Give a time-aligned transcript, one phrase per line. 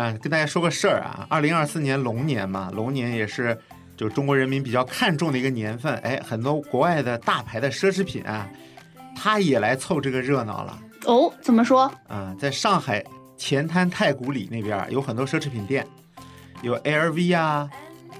[0.00, 3.58] 啊，跟大家说个事儿啊，二零二四年龙年嘛，龙年也是
[3.98, 5.94] 就中国人民比较看重的一个年份。
[5.98, 8.48] 哎，很多国外的大牌的奢侈品啊，
[9.14, 10.78] 它也来凑这个热闹了。
[11.04, 11.92] 哦，怎么说？
[12.08, 13.04] 啊，在上海
[13.36, 15.86] 前滩太古里那边有很多奢侈品店，
[16.62, 17.68] 有 LV 啊、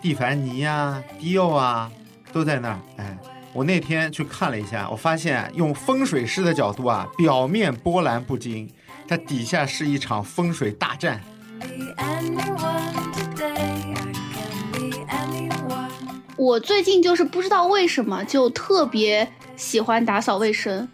[0.03, 1.91] 蒂凡尼啊、迪奥啊，
[2.31, 2.79] 都在那儿。
[2.99, 3.17] 哎，
[3.55, 8.71] 我那天去看了一下，我发现用风水师的角度啊，表面波澜不惊，
[9.09, 11.19] 它底下是一场风水大战。
[11.61, 13.95] Be anyone today.
[13.95, 15.91] I can be anyone.
[16.37, 20.89] 我最近就是不知道为什么就特别喜欢打扫卫生，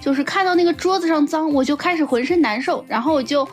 [0.00, 3.48] 就是看到那个桌子上脏，我就开始浑身难受，然后我就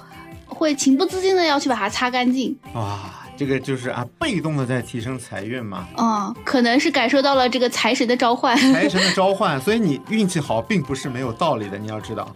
[0.45, 2.57] 会情不自禁的要去把它擦干净。
[2.73, 2.99] 哇，
[3.37, 8.57] 这个就是啊，被动的在提升财运嘛，嗯，可能是感受到了这个财神的召唤。
[8.73, 12.35] 财神的召唤，所以你运气好并不是没有道理的，你要知道。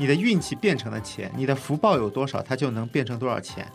[0.00, 3.70] 你的运气变成了钱，你的福报有多少，它就能变成多少钱。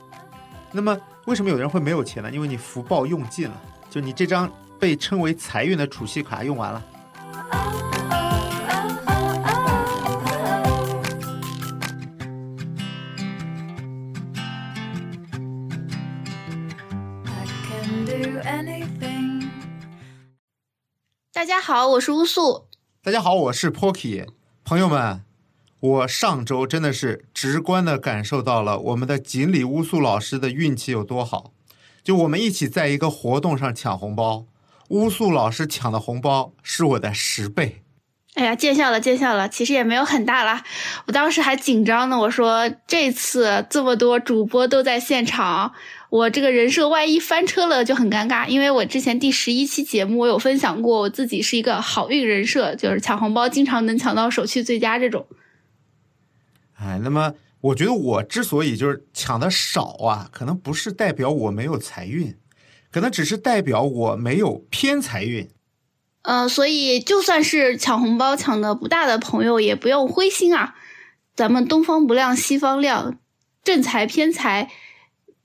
[0.72, 2.32] 那么，为什么有人会没有钱呢？
[2.32, 6.84] 因为你福报用尽了，就你这张被称为财运的储蓄卡用完了。
[21.32, 22.66] 大家好，我是乌素。
[23.04, 24.28] 大家好，我是 Pocky，
[24.64, 25.22] 朋友们，
[25.80, 31.52] 我上周真的是直观的感受到了我们的锦鲤乌素老师的运气有多好。
[32.04, 34.46] 就我们一起在一个活动上抢红包，
[34.90, 37.82] 乌素老师抢的红包是我的十倍。
[38.36, 39.48] 哎呀，见笑了，见笑了。
[39.48, 40.64] 其实也没有很大啦，
[41.08, 42.20] 我当时还紧张呢。
[42.20, 45.72] 我说这次这么多主播都在现场，
[46.10, 48.46] 我这个人设万一翻车了就很尴尬。
[48.48, 55.26] 因为我之前第十一期节目我有分享过，我自己是一个好运人设，就是抢红包经常能抢到手气最佳这种。
[56.86, 62.36] 哎，那么我觉得我之所以就是抢的少啊，可能不是代表我没有财运，
[62.92, 65.50] 可能只是代表我没有偏财运。
[66.22, 70.76] 呃，所以就算是抢红包抢的不大的朋友，也不用灰心啊。
[71.36, 73.18] 咱们东方不亮西方亮，
[73.64, 74.70] 正财偏财，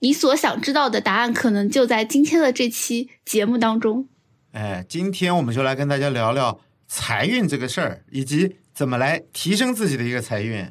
[0.00, 4.06] 你所想知道的答案可能就在今天的这期节目当中。
[4.52, 10.70] 哎，今天我们就来跟大家聊聊财运这个事儿，以及怎么来提升自己的一个财运。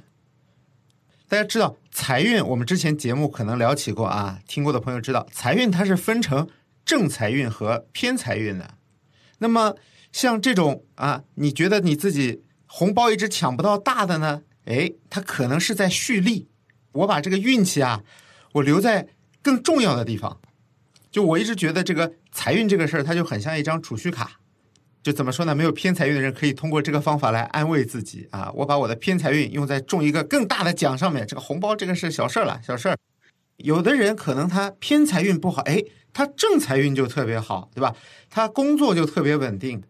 [1.30, 6.50] 大家知道财运，我们之前节目可能聊起过啊，听过的朋友知道，财运它是分成
[6.84, 8.74] 正财运和偏财运的。
[9.38, 9.76] 那么
[10.12, 14.42] 像这种啊，你觉得你自己红包一直抢不到大的呢？
[14.66, 16.48] 哎，它可能是在蓄力。
[16.94, 18.02] 我把这个运气啊，
[18.54, 19.10] 我留在
[19.44, 20.42] 更重要的地方。
[21.12, 24.39] 就我一直觉得这个财运这个事儿，它就很像一张储蓄卡。
[25.10, 25.56] 就怎么说呢？
[25.56, 28.52] 没有偏财运的人可以通过这个方法来安慰自己啊！
[28.54, 32.98] 我把我的偏财运用在中一个更大的奖上面，这个红包这个是小事儿了，小事儿。
[33.58, 35.84] 有的人可能他偏财运不好，哎，
[36.14, 37.96] 他正财运就特别好，对吧？
[38.30, 39.82] 他工作就特别稳定。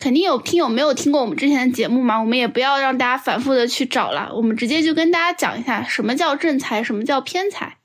[0.00, 7.78] 肯定有听友没有听过我们之前的节目嘛，我们也不要让大家反复的去找了，我们直接就跟大家讲一下什么叫正财，什么叫偏财。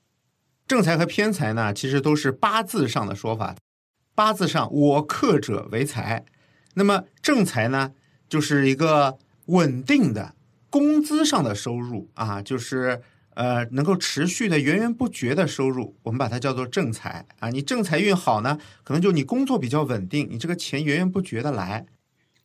[0.66, 3.54] 正财和偏财呢，其实都是八字上的说法。
[4.12, 6.26] 八字上，我克者为财。
[6.74, 7.92] 那么正财呢，
[8.28, 10.34] 就是一个稳定的
[10.68, 13.02] 工资上的收入啊，就是
[13.34, 17.50] 呃能够持续的源源不绝的收入，我们把它叫做正财啊。
[17.50, 21.86] 你正财运好呢，可能就你工作比较稳定，你这个钱源源不绝的来。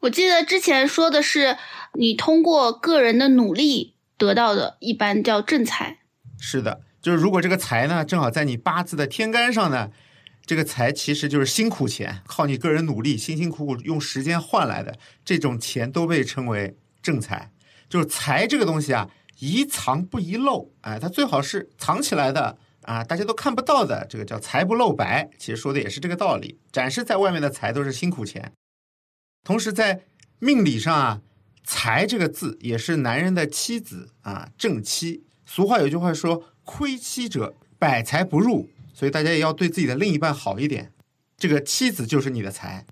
[0.01, 1.57] 我记得之前说的是，
[1.93, 5.99] 你通过个人的努力得到的，一般叫正财。
[6.39, 9.89] 是的，就是如果这个财呢，正好在你八字的天干上呢，
[10.45, 17.51] 这个财其实就是辛苦钱，靠你个人努力，辛辛苦苦用时间换来的这种钱，都被称为正财。
[17.89, 25.29] 就是财这个东西啊，宜藏不宜露，哎，它最好是藏起来的啊，大家都看不到的，这个叫财不露白。
[25.37, 28.51] 其实说的也是这个道理，展示在外面的财都是辛苦钱。
[29.43, 30.01] 同时在
[30.39, 31.21] 命理上啊，
[31.63, 35.23] 财这个字也是男人的妻子啊，正妻。
[35.45, 40.93] 俗话有句话说：“亏妻者百财不入”，所以大家也要对自己的另一半好一点。
[41.37, 42.85] 这个妻子就是你的财，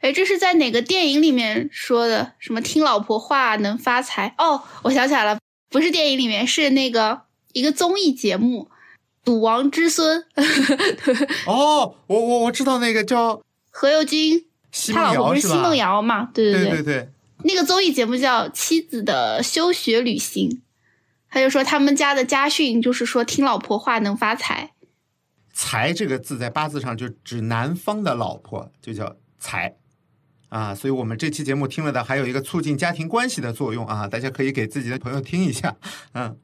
[0.00, 2.32] 哎，这是在哪个电影里面说的？
[2.38, 4.34] 什么听老婆话能发财？
[4.38, 5.38] 哦，我想起来了，
[5.68, 7.20] 不是电影里面，是那个
[7.52, 8.70] 一个综艺节目
[9.22, 10.24] 《赌王之孙》，
[11.46, 14.46] 哦，我我我知道那个叫 何猷君
[14.94, 15.12] 他？
[15.12, 16.30] 老婆不是奚梦瑶嘛？
[16.32, 17.08] 对对对对对，
[17.44, 20.48] 那个综艺节目叫《妻子的休学旅行》，
[21.28, 24.72] 他就说他们家的家训就是说听老婆话能发财。
[25.60, 29.74] 财这个字在八字上就指男方的老婆，就叫财。
[30.50, 35.76] 啊，所以我们这期节目听了的还有一个促进家庭关系的作用啊，大家可以给自己的朋友听一下。
[36.12, 36.38] 嗯，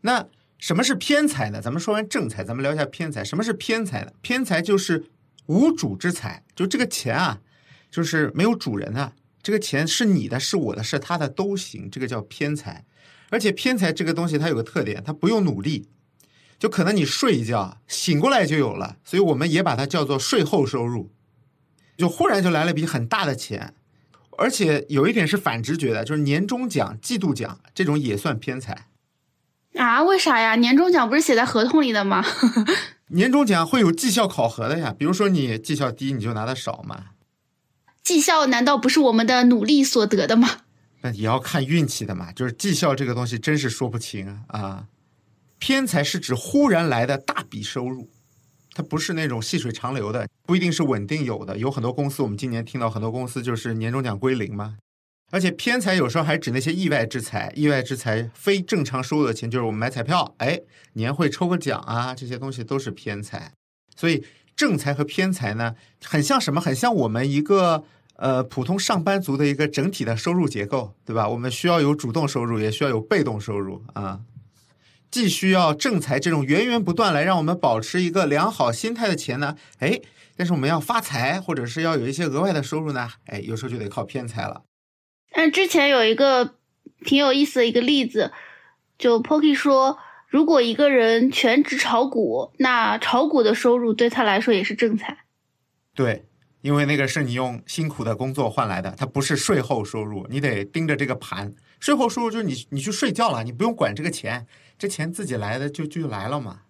[0.00, 0.26] 那
[0.56, 1.60] 什么是偏财呢？
[1.60, 3.22] 咱们说完正财，咱们聊一下偏财。
[3.22, 4.12] 什么是偏财呢？
[4.22, 5.04] 偏财就是
[5.44, 7.42] 无主之财，就这个钱啊，
[7.90, 12.86] 就是没有主人啊，这个钱是你的，是我的，是他的都行，这个叫偏财。
[13.28, 15.86] 而且偏财这个东西它有个特点，它不用努力，
[16.60, 21.10] 就可能你睡一觉醒过来就有了，所以我们也把它叫做税后收入。
[21.96, 23.74] 就忽然就来了笔很大的钱，
[24.38, 28.86] 而且有一点是反直觉的，就是年终奖、季度奖这种也算偏财。
[29.76, 30.02] 啊？
[30.02, 30.54] 为啥呀？
[30.56, 32.24] 年终奖不是写在合同里的吗？
[33.08, 37.06] 年终奖会有绩效考核的呀，比如说你绩效低，你就拿的少嘛。
[38.02, 40.48] 绩效难道不是我们的努力所得的吗？
[41.00, 44.86] 那也要看运气的嘛，就是绩效这个东西真是说不清啊啊。
[45.60, 48.10] 偏财是指忽然来的大笔收入，
[48.72, 51.56] 它不是那种细水长流的，不一定是稳定有的。
[51.58, 54.78] 有很多公司，我们今年听到很多公司就是年终奖归零嘛。
[55.30, 60.58] 而且偏财有时候还指那些意外之财，意外之财非正常收入的钱，就是我们买彩票，哎，
[60.94, 63.52] 年会抽个奖啊，这些东西都是偏财。
[63.94, 64.24] 所以
[64.56, 66.60] 正财和偏财呢，很像什么？
[66.60, 67.84] 很像我们一个
[68.16, 71.28] 呃普通上班族的一个整体的收入结构，对吧？
[71.28, 74.20] 我们需要有主动收入，也需要有被动收入啊。
[75.10, 80.00] 既需要正财这种源源不断来让我们保持一个良好心态的钱呢，哎，
[80.36, 84.62] 但是我们要发财或者是要有一些额外的收入呢，哎，有时候就得靠偏财了。
[85.32, 86.54] 但之前有一个
[87.04, 88.32] 挺有意思的一个例子，
[88.98, 89.98] 就 Pocky 说，
[90.28, 95.24] 如果一个人全职炒股，那炒股的收入对他来说也是正财。
[95.94, 96.24] 对，
[96.62, 101.54] 因为那个是你用辛苦的工作换来的，它不是税后收入，你得盯着这个盘。
[101.80, 104.46] 税后收入就是你你去睡觉了，你不用管这个钱，
[104.80, 106.62] 这钱自己来的就就来了嘛。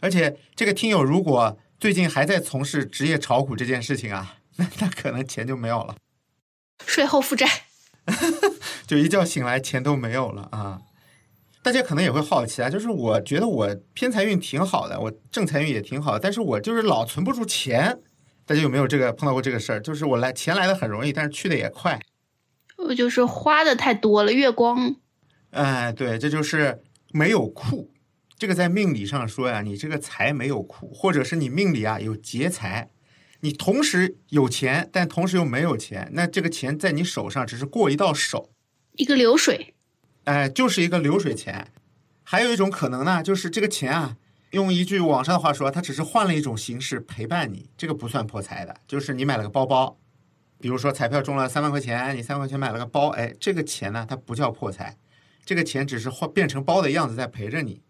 [0.00, 5.94] 而且这个听友如果最近还在从事职业炒股这件事情啊， 那那可能钱就没有了，
[6.86, 7.46] 税后负债，
[8.88, 10.80] 就一觉醒来钱都没有了啊。
[11.62, 18.00] 大家可能也会好奇啊，就是我觉得我偏财运挺好的，我正财运也挺好，但是我就是老存不住钱。
[18.44, 19.80] 大家有没有这个碰到过这个事儿？
[19.80, 22.00] 就是我来钱来的很容易，但是去的也快。
[22.78, 24.96] 我就是花的太多了，月光。
[25.50, 26.82] 哎，对，这就是
[27.12, 27.92] 没有库。
[28.36, 32.90] 这个在命理上说呀，你这个财没有库，或者是你命里啊有劫财，
[33.40, 38.50] 你同时有钱，但同时又没有钱，那这个钱在你手上只是过一道手，
[38.96, 39.74] 一个流水，
[40.24, 41.68] 哎，就是一个流水钱。
[42.24, 44.16] 还有一种可能呢，就是这个钱啊，
[44.50, 48.74] 用一句网上的话说，它只是换了一种形式陪伴你，这个不算破财的。
[48.86, 49.98] 就是你买了个包包，
[50.58, 54.96] 比如说彩票中了三万块钱，你三万块钱买了个包，哎，这个钱呢，它不叫破财，
[55.44, 57.82] 这个钱只是换变成包的样子在陪着你。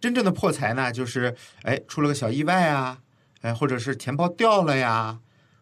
[0.00, 2.98] 真正的破财呢，就是哎出了个小意外啊，
[3.42, 5.18] 哎，或者是钱包掉了呀，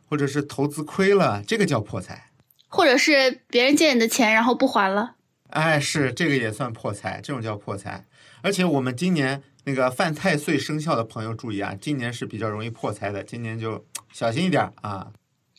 [0.08, 2.30] 或者是投资亏了，这个叫破财。
[2.68, 5.16] 或者是别人借你的钱然后不还了。
[5.50, 8.04] 哎，是这个也算破财，这种叫破财。
[8.42, 15.12] 而且我们今年那个犯太岁生肖的朋友注意啊，今年是比较容易破财的，今年就小心一点啊。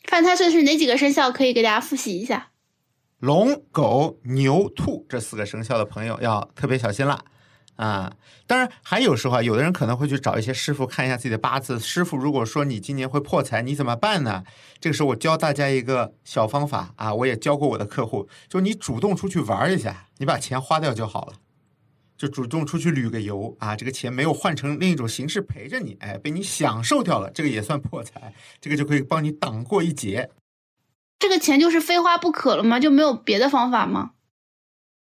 [0.04, 1.30] 犯太岁是哪几个生肖？
[1.32, 2.49] 可以给大家复习一下。
[3.20, 7.22] 龙、狗、牛、兔这四个生肖的朋友要特别小心了
[7.76, 8.12] 啊！
[8.46, 11.78] 当然，还有时候啊，有的人可能会去找一些师傅看一下自己的八字。
[11.78, 14.42] 师傅如果说你今年会破财，你怎么办呢？
[14.80, 21.34] 这个时候我教大家一个小方法啊，我也教过我的客户，就你主动出去玩一下，你把钱花掉就好了。
[22.16, 30.30] 就主动出去旅个游啊，这个钱没有换成另一种形式陪着你，哎，被你享受掉了，这个也算破财，这个就可以帮你挡过一劫。
[31.20, 32.80] 这个钱就是非花不可了吗？
[32.80, 34.12] 就没有别的方法吗？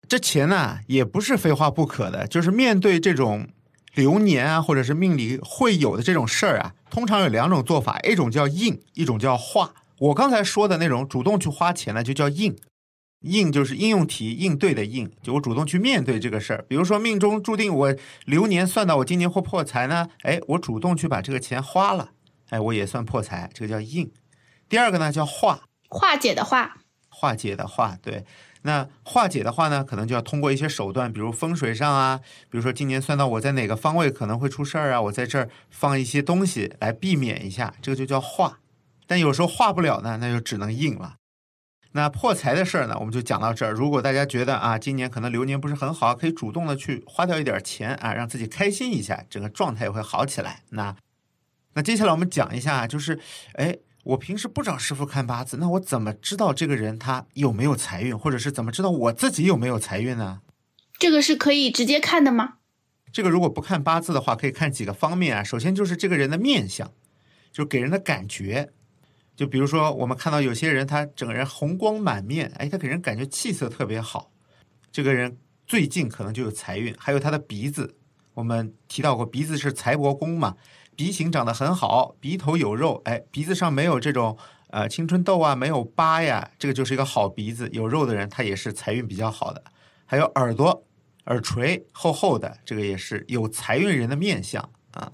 [0.08, 3.48] 这钱呢，也不是非花不可的，就是面对这种
[3.96, 9.74] 流年啊，或者是命里会有的这种事儿啊，通常有两种做法，一种叫应，一种叫化。
[9.98, 12.56] 我刚才说的那种主动去花钱呢，就叫应。
[13.22, 16.66] 应就是应用题应对的应，就我主动去面对这个事儿。
[16.70, 22.12] 比如说命中注定我流年算到我今年会破财呢，哎，我主动去把这个钱花了，
[22.50, 24.10] 哎，我也算破财，这个叫应。
[24.70, 26.78] 第二个呢叫化，化解的化，
[27.10, 28.26] 化解的化，对。
[28.62, 32.20] 那化解的话呢，可能就要通过一些手段，比如风水上啊，
[32.50, 38.60] 比如说今年算到我在哪个方位可能会出事儿啊，我在这儿放一些东西来避免一下，这个就叫化。
[39.08, 41.16] 但有时候化不了呢，那就只能硬了。
[41.94, 43.72] 那破财的事儿呢，我们就讲到这儿。
[43.72, 50.64] 如果大家觉得啊，今年可能流年不是很好，可以主动的去花掉一点钱啊，让自己开心一下，整个状态也会好起来。
[50.70, 50.96] 那
[51.74, 53.20] 那接下来我们讲一下，就是
[53.54, 60.42] 哎，我平时不找师傅看八字，那我怎么知道这个人他有没有财运，或者是怎么知道我自己有没有财运呢？
[60.98, 62.56] 这个是可以直接看的吗？
[63.12, 65.44] 这个如果不看八字的话，可以看几个方面啊。
[65.44, 66.92] 首先就是这个人的面相，
[67.52, 68.72] 就给人的感觉。
[69.36, 74.32] 就比如说，我们看到有些人他整个人红光满面，哎，他给人感觉气色特别好，
[74.92, 76.94] 这个人最近可能就有财运。
[76.98, 77.96] 还有他的鼻子，
[78.34, 80.58] 我们提到过，鼻子是财帛宫嘛，
[81.00, 84.38] 鼻型长得很好，鼻头有肉，哎，鼻子上没有这种
[84.72, 87.70] 呃青春痘啊，没有疤呀，这个就是一个好鼻子。
[87.72, 89.64] 有肉的人，他也是财运比较好的。
[90.06, 90.84] 还有耳朵，
[91.28, 95.14] 耳垂厚厚的，这个也是有财运人的面相啊。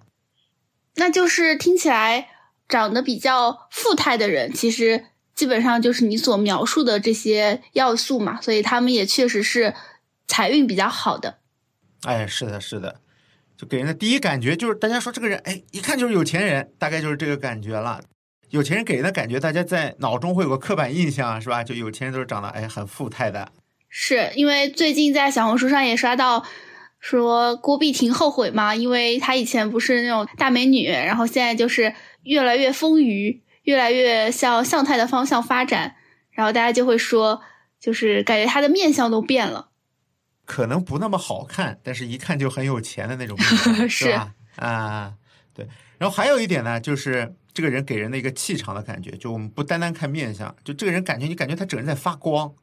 [0.96, 2.30] 那就是听起来
[2.68, 9.75] 长得比较富态的人，其实基本上就是你所描述的这些要素嘛，所以他们也确实是
[10.25, 11.38] 财运比较好的。
[12.06, 13.01] 哎，是的，是的，
[13.58, 18.02] 就给人的第一感觉就是，大家说这个人，哎，一看就是有钱人，大概就是这个感觉了。
[18.50, 21.64] 有钱人给人的感觉，大家在脑中会有个刻板印象，是吧？
[21.64, 23.50] 就有钱人都是长得哎很富态的。
[23.90, 26.46] 是因为最近在小红书上也刷到
[27.00, 31.94] 说郭碧婷后悔嘛，因为她以前不是那种大美女，然后现在就是
[32.24, 35.96] 越来越丰腴，越来越向向太的方向发展，
[36.32, 37.42] 然后大家就会说，
[37.80, 39.70] 就是感觉她的面相都变了。
[40.46, 44.34] 可能不那么好看，但是一看就很有钱的那种， 是是吧？
[44.56, 45.14] 啊，
[45.54, 45.68] 对。
[45.98, 52.54] 然后还有一点呢，就是这个人给人的一个气场的感觉，就我们不单单看面相，就这个人感觉你感觉他整个人在发光。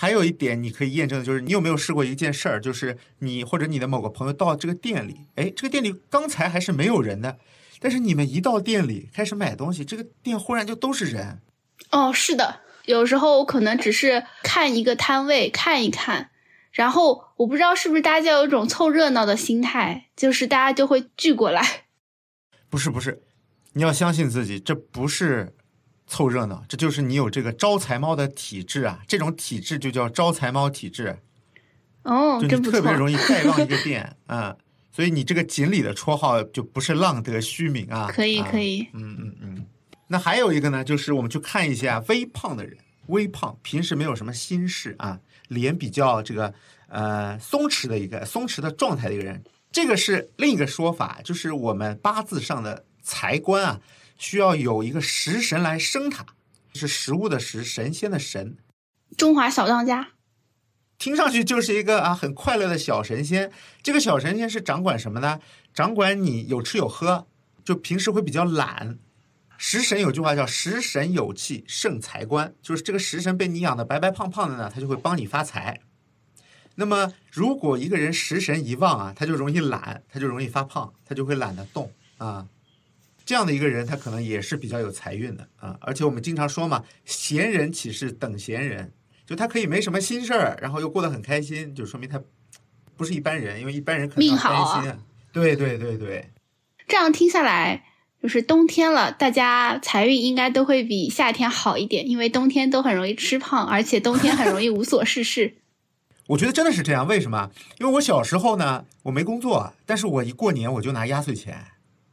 [0.00, 7.36] 还有一点你可以验证的就是，你有没有试过一件事儿，就是你或者你的某个朋友到这个店里，哎，这个店里刚才还是没有人的，
[7.80, 11.40] 但是你们一到店里开始买东西，这个店忽然就都是人。
[11.90, 16.30] 哦，是的，有时候我可能只是看一个摊位看一看，
[16.70, 21.62] 然后我不知道是不是大家有一种凑热闹的心态，就是大家就会聚过来。
[22.70, 23.22] 不是不是，
[23.72, 25.54] 你要相信自己，这不是
[26.06, 29.00] 凑热闹，这就是你有这个招财猫的体质啊！
[29.06, 31.18] 这种体质就叫招财猫体质，
[32.02, 32.92] 哦，就真不错特别。
[32.92, 34.56] 容易带 旺一个店啊、
[34.92, 38.08] 所以你这个锦鲤的绰号就不是浪得虚名啊。
[38.12, 39.66] 可以啊可以，嗯嗯嗯。
[40.08, 42.76] 那还有一个呢，就是我们去看一下微胖的人，
[43.08, 46.54] 微胖平时没有什么心事啊，脸比较这个
[46.88, 53.80] 呃松弛的一个松弛的状态的一个人，这个是另一个说法，就是我们八字上的财官啊，
[54.16, 56.24] 需要有一个食神来生它，
[56.74, 58.56] 是食物的食，神仙的神，
[59.16, 60.10] 中华小当家。
[60.98, 63.52] 听上去就是一个啊很快乐的小神仙。
[63.84, 65.38] 这个小神仙是掌管什么呢？
[65.72, 67.28] 掌管你有吃有喝，
[67.64, 68.98] 就平时会比较懒。
[69.60, 75.80] 食神有句话叫“食神有气胜财官”，就是这个食神被你养的白白胖胖的呢，他就会帮你发财。
[76.76, 82.46] 那么，如果一个人食神一旺啊，他就容易懒，他就容易发胖，他就会懒得动啊。
[83.26, 85.76] 这样的一个人，他可能也是比较有财运的啊。
[85.80, 88.92] 而且我们经常说嘛，闲人岂是等闲人？
[89.26, 92.22] 就他可以没什么心事儿，然后又过得很开心，就说明他
[92.96, 94.98] 不是一般人，因为一般人可能担心啊。
[95.32, 96.30] 对对对对，
[96.86, 97.84] 这样听下来，
[98.20, 105.54] 就是冬天了，大家财运应该都会比夏天好一点，因为冬天都很容易吃胖，而且冬天很容易无所事事。
[106.28, 107.06] 我觉得真的是这样。
[107.06, 107.50] 为什么？
[107.78, 111.64] 因为我小时候呢，我没工作，但是我一过年我就拿压岁钱，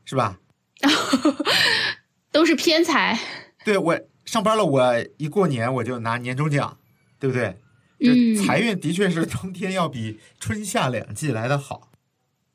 [0.05, 0.39] 是吧？
[2.31, 3.19] 都是偏财。
[3.65, 6.77] 对我上班了，我一过年我就拿年终奖，
[7.19, 7.57] 对不对？
[7.97, 11.89] 嗯这财运的确是冬天要比春夏两季来的好。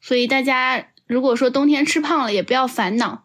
[0.01, 3.25] 所以大家如果说冬天吃胖了，也不要烦恼，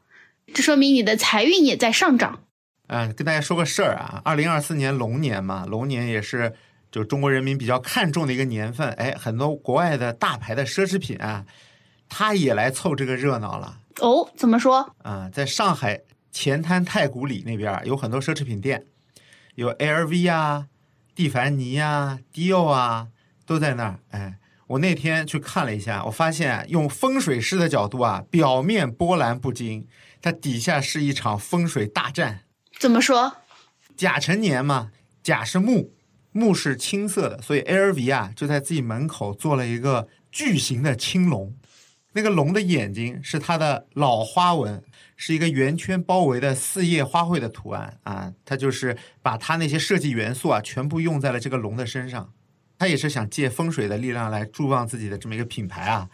[0.54, 2.44] 这说明你的财运也在上涨。
[2.88, 6.54] 嗯，跟大家说个事儿啊，二零二四年龙年嘛，龙年也是
[6.92, 8.90] 就中国人民比较看重的一个年份。
[8.92, 11.46] 哎，很多国外的大牌的奢侈品啊，
[12.08, 13.80] 它也来凑这个热闹了。
[14.02, 14.96] 哦，怎么说？
[15.02, 18.86] 啊、在上海前滩太古里那边儿有很多奢侈品店，
[19.56, 20.68] 有 LV 啊、
[21.16, 23.08] 蒂凡尼啊、Dior 啊，
[23.46, 24.00] 都在那儿。
[24.12, 24.36] 哎，
[24.68, 29.88] 我那天去看了一下，我发现用风水师的角度啊，表面波澜不惊，
[30.26, 32.46] 它底下是一场风水大战。
[32.80, 33.32] 怎么说？
[33.96, 34.92] 甲辰年嘛，
[35.22, 35.94] 甲是木，
[36.32, 41.54] 木是青色的，所以 LV 啊就在自己门口做了一个巨型的青龙，
[42.14, 44.84] 那个龙的眼睛是它的老花纹，
[45.16, 52.34] 是一个圆圈包围的四叶花卉的图案啊，它就是把它那些设计元素啊全部用在了这个龙的身上，
[52.80, 56.10] 它也是想借风水的力量来助旺自己的这么一个品牌啊。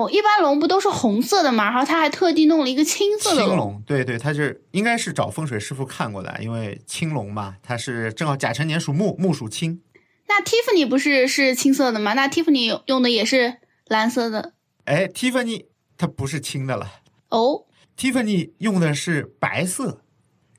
[0.00, 1.70] 哦，一般龙不都是红色的吗？
[1.70, 9.82] 然后他还特地弄了一个青色的青龙，对对，他是应该是找风水师傅看过的，因为青龙嘛，它是正好甲辰年属木，木属青。
[10.28, 12.14] 那 Tiffany 不是是青色的吗？
[12.14, 14.54] 那 Tiffany 用的也是蓝色的
[14.84, 15.66] 哎，Tiffany
[15.98, 17.66] 它不是青的了哦。
[17.96, 20.02] ，Tiffany 用的是白色，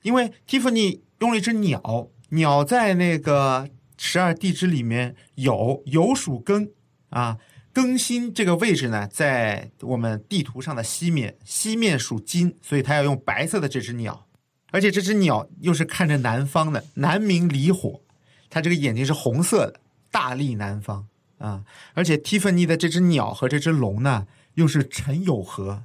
[0.02, 6.70] 因为 Tiffany 用了一只鸟，鸟在那个十二地支里面有有属庚
[7.10, 7.38] 啊，
[7.74, 14.28] 更新这个位置呢，在我们地图上的西面，西面属金，所以它要用白色的这只鸟。
[14.72, 18.02] 而且这只鸟又是看着南方的，南明离火，
[18.50, 21.64] 它这个眼睛是红色的，大立南方啊。
[21.94, 25.84] 而且蒂芬尼的这只鸟和这只龙呢，又是辰酉合，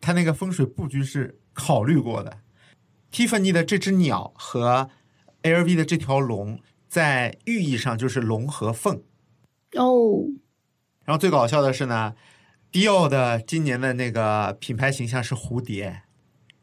[0.00, 2.38] 它那个风水布局是考虑过的。
[3.10, 4.90] 蒂芬尼的这只鸟和
[5.42, 9.02] LV 的这条龙，在寓意上就是龙和凤。
[9.74, 10.26] 哦，
[11.08, 12.14] 然后最搞笑的是呢，
[12.70, 16.02] 迪奥的今年的那个品牌形象是蝴蝶，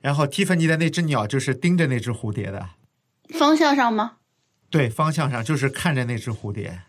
[0.01, 2.69] 然后蒂芬尼的那只鸟就是盯着那只蝴蝶的，
[3.33, 4.17] 方向上吗？
[4.69, 6.81] 对，方向上就是看着那只蝴蝶。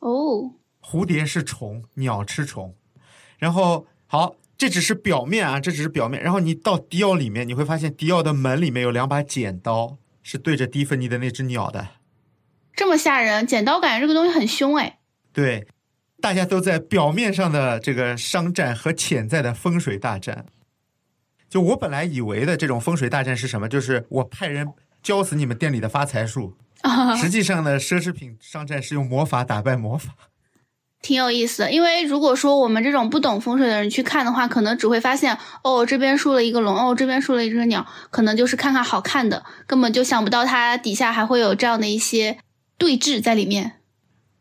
[0.00, 2.74] 哦，蝴蝶是虫，鸟吃虫。
[3.38, 6.22] 然后好，这只是表面啊，这只是表面。
[6.22, 11.88] 然后你到迪奥里面，你会发现迪奥的门里面有两把剪刀，是对着蒂芬尼的那只鸟的。
[12.74, 14.98] 这么吓人，剪刀感觉这个东西很凶哎。
[15.32, 15.66] 对，
[16.24, 20.46] 大家都在表面上的这个商战和潜在的风水大战。
[21.50, 23.68] 就我本来以为的这种风水大战是什么？
[23.68, 26.56] 就是我派人浇死你们店里的发财树。
[27.20, 30.14] 实际上呢，奢侈品商战是用魔法打败魔法。
[31.02, 42.38] 挺有意思的，因为如果说我们这种不懂风水的人去看的话，可能只会发现哦，这边竖了一个龙，哦，这边竖了一只鸟，可能就是看看好看的，根本就想不到它底下还会有这样的一些
[42.78, 43.72] 对峙在里面。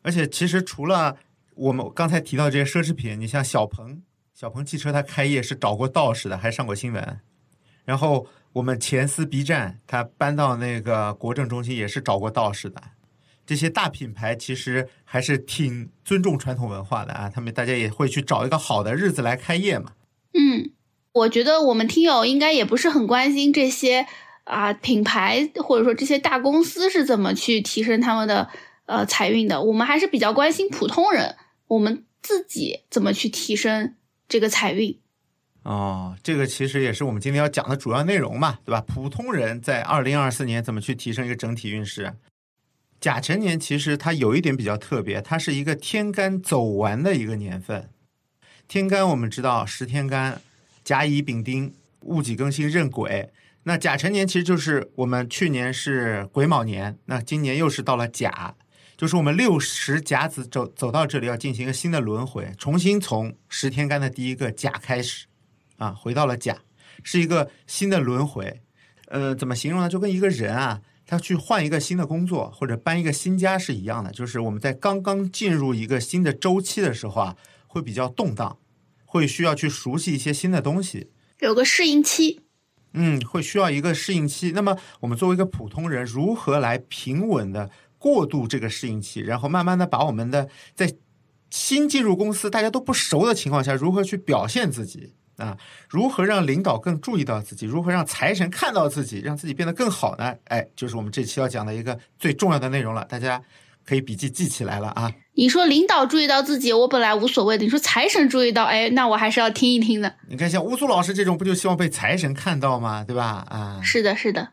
[0.01, 1.17] 而且其实除了
[1.55, 4.01] 我们刚才提到这些奢侈品，你像小鹏，
[4.33, 7.19] 小鹏汽车它开业是找过道士的，还上过新闻。
[7.85, 12.81] 然后我们前司 B 站，它搬到那个国政中心也是找过道士的。
[13.45, 19.91] 这些大品牌其实还是挺尊重传统文化的啊，他们大家也会去找一个好的日子来开业嘛。
[20.33, 20.71] 嗯，
[21.11, 24.07] 我觉得我们听友应该也不是很关心这些
[24.45, 28.47] 啊品牌或者说这些大公司是怎么去提升他们的
[28.85, 31.35] 呃财运的，我们还是比较关心普通人，
[31.73, 33.95] 我们自己怎么去提升
[34.27, 34.99] 这个财运。
[35.63, 38.81] 哦，这个其实也是我们今天要讲的主要内容嘛，对吧？
[38.81, 42.13] 普通人在二零二四年怎么去提升一个整体运势？
[42.99, 47.89] 甲辰年其实它有一点比较特别，它是一个天干走完的一个年份。
[48.67, 50.41] 天干我们知道十天干，
[50.83, 53.31] 甲乙丙丁戊己庚辛壬癸。
[53.63, 58.55] 那甲辰年其实就是我们去年是癸卯年，那今年又是到了甲，
[59.03, 65.25] 就是我们六十甲子走走到这里要进行一个新的轮回，重新从十天干的第一个甲开始，
[65.75, 66.59] 啊，回到了甲，
[67.03, 68.61] 是一个新的轮回。
[69.07, 69.89] 呃，怎么形容呢？
[69.89, 77.35] 就跟一个人啊，他去换一个新的工作或者搬一个新家是一样的，就是我们在刚刚进入一个新的周期的时候啊，
[77.67, 78.57] 会比较动荡，
[79.03, 81.09] 会需要去熟悉一些新的东西。
[81.39, 82.39] 有个适应期。
[82.93, 84.51] 嗯，会需要一个适应期。
[84.51, 87.69] 那么，我们作为一个普通人，如何来平稳的
[88.03, 90.93] 过渡这个适应期，然后慢慢的把我们的在
[91.49, 95.57] 新进入公司大家都不熟的情况下，如何去表现自己啊？
[95.87, 97.65] 如何让领导更注意到自己？
[97.65, 100.35] 如何让财神看到自己，让自己变得更好呢？
[100.49, 103.41] 哎，就是我们这期要讲的一个最重要的内容了，大家
[103.85, 105.09] 可以笔记记起来了啊。
[105.35, 107.63] 你说领导注意到自己，我本来无所谓的。
[107.63, 110.13] 你说财神注意到，哎，那我还是要听一听的。
[110.27, 113.05] 你看，像乌苏老师这种，不就希望被财神看到吗？
[113.05, 113.45] 对吧？
[113.49, 114.49] 啊，是的，是的，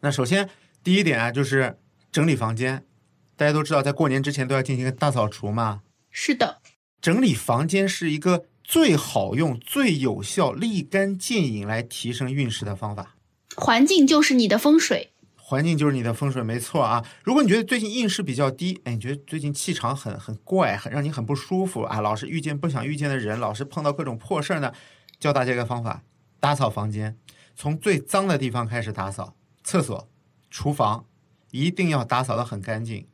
[0.00, 0.48] 那首先
[0.82, 1.76] 第一点啊，就是
[2.14, 2.84] 整理房间。
[3.34, 5.82] 大家都知道，在过年之前都要进行一个大扫除嘛。
[6.12, 6.62] 是的。
[7.00, 13.16] 整理房间是一个最好用、最有效、立竿见影来提升运势的方法。
[13.56, 15.10] 环境就是你的风水。
[15.34, 17.04] 环境就是你的风水，没错啊。
[17.24, 24.72] 如果你觉得最近运势比较低，哎，你觉得最近气场很很怪，很让你很不舒服啊，老是遇见不想遇见的人，老是碰到各种破事儿呢，
[25.18, 26.04] 教大家一个方法：
[26.38, 27.18] 打扫房间，
[27.56, 30.08] 从最脏的地方开始打扫，厕所、
[30.48, 31.04] 厨房
[31.54, 33.06] 一定要打扫的很干净。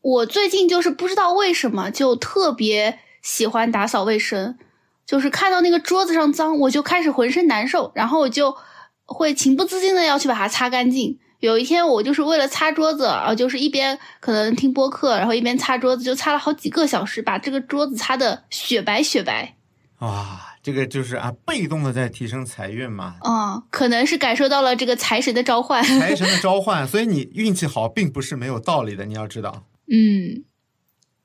[0.00, 4.56] 我最近就是不知道为什么就特别喜欢打扫卫生，
[5.04, 8.56] 就是看到那个桌子上脏，我就开始浑身难受，然后我就
[9.04, 11.18] 会情不自禁的要去把它擦干净。
[11.40, 19.56] 有一天我就是为了擦桌子啊，就是一边可能听播客，然后一边擦桌子，就擦了好几个小时，把这个桌子擦的雪白雪白。
[19.98, 23.16] 哇，这个就是啊，被动的在提升财运嘛。
[23.22, 25.82] 嗯，可能是感受到了这个财神的召唤。
[25.82, 29.64] 财神的召唤，所以你运气好并不是没有道理的，你要知道。
[29.90, 30.44] 嗯，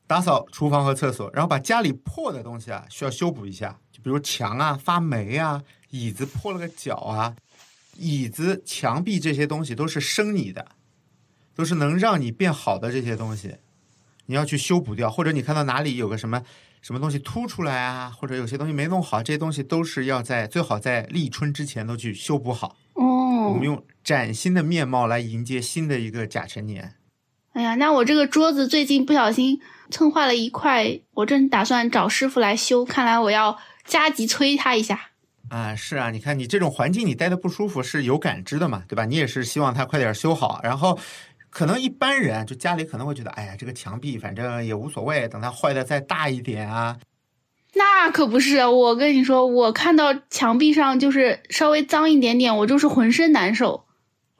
[0.08, 7.36] 打扫厨房和厕所，然后把家里破的东西啊需要修补一下，就比如墙啊发霉啊，椅子破了个角啊，
[7.98, 10.66] 椅子、墙壁这些东西都是生你的，
[11.56, 13.56] 都是能让你变好的这些东西，
[14.28, 16.42] 你要去修补掉，或者你看到哪里有个什么
[16.84, 22.76] 什么东西凸出来啊，或者有些东西没弄好，这些东西都是要在最好在立春之前都去修补好。
[22.94, 26.96] 哦我哦们，用崭新的面貌来迎接新的一个甲辰年。
[27.54, 35.12] 哎呀，那我这个桌子最近不小心蹭坏了一块，我正打算找师傅来修，看来我要加急催他一下。
[35.50, 39.06] 啊，是啊，你看你这种环境你待的不舒服是有感知的嘛，对吧？
[39.06, 41.00] 你也是希望它快点修好，然后
[41.54, 46.98] 可能一般人就家里可能会觉得，哎呀，这个墙壁反正也无所谓，等它坏的再大一点啊，
[47.76, 53.86] 那可不是，我跟你说，我看到墙壁上就是稍微脏一点点，我就是浑身难受，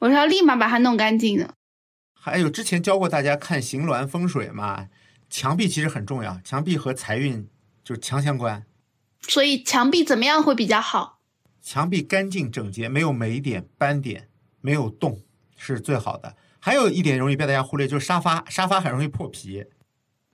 [0.00, 1.54] 我是要立马把它弄干净的。
[2.12, 4.88] 还有之前教过大家看行峦风水嘛，
[5.30, 7.48] 墙壁其实很重要，墙壁和财运
[7.84, 8.66] 就是强相关。
[9.20, 11.20] 所以墙壁怎么样会比较好？
[11.62, 14.28] 墙壁干净整洁，没有霉点、斑点，
[14.60, 15.20] 没有洞
[15.56, 16.34] 是最好的。
[16.64, 19.66] 还有一点容易被大家忽略，就是沙发，沙发很容易破皮。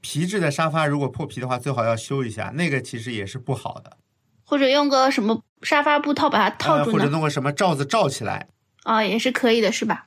[0.01, 3.97] 皮质的沙发如果破皮的话，最好要修一下，那个其实也是不好的。
[4.45, 7.07] 或者用个什么沙发布套把它套呃，或者？
[7.07, 8.47] 弄个什么罩子罩起来。
[8.85, 10.07] 啊、也是可以的，是吧？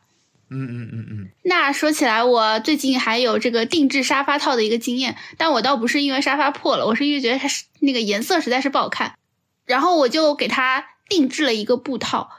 [0.49, 9.17] 嗯嗯嗯嗯，那说起来，我最近还有这个定制沙发套的一个经验，但我倒不是因为沙发破了，我是因为觉得它是那个颜色实在是不好看，
[9.65, 12.29] 然后我就给它定制了一个布套。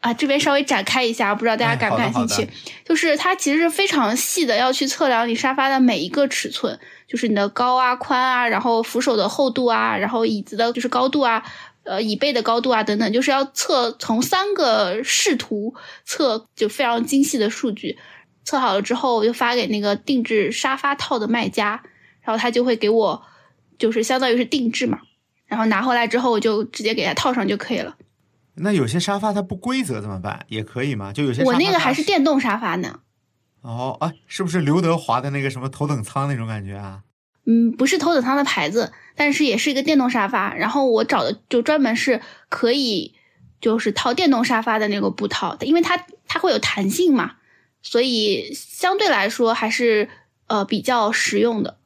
[0.00, 2.48] 啊，这边稍微展开一下，不知道大家哎感不感兴趣？
[2.84, 11.42] 就是它其实是非常细的，要去测量你沙发的每一个尺寸，就是你的高啊、宽啊，然后扶手的厚度啊，然后椅子的就是高度啊，
[11.84, 15.74] 呃，椅背的高度啊等等，就是要测从三个视图
[16.06, 17.98] 测就非常精细的数据。
[18.42, 21.82] 测好了之后，我就发给那个定制沙发套的卖家，
[22.22, 23.22] 然后他就会给我，
[23.78, 24.98] 就是相当于是定制嘛，
[25.46, 27.94] 然后拿回来之后我就直接给它套上就可以了。
[28.62, 30.44] 那有些沙发它不规则怎么办？
[30.48, 31.12] 也可以吗？
[31.12, 33.00] 就有些我那个还是电动沙发呢，
[33.62, 37.02] 哦啊，是不是刘德华的那个什么头等舱那种感觉啊？
[37.46, 40.54] 嗯，不是头等舱的牌子，但是也是一个电动沙发。
[40.54, 43.14] 然后我找的就专门是可以
[43.60, 45.96] 就是套电动沙发的那个布套，因为它
[46.26, 47.36] 它会有弹性嘛，
[47.82, 50.08] 所以相对来说还是
[50.46, 51.78] 呃比较实用的。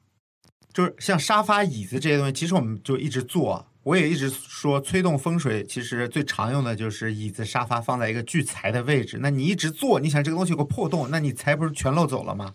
[0.73, 3.65] 就是像沙发、椅子这些东西，其实我们就一直做。
[3.85, 9.19] 我也一直说，催动风水其实最常用的就是椅子、沙发放在一个聚财的位置。
[9.21, 12.53] 那你一直坐，你想这个东西有个破洞，那你财不是全漏走了吗？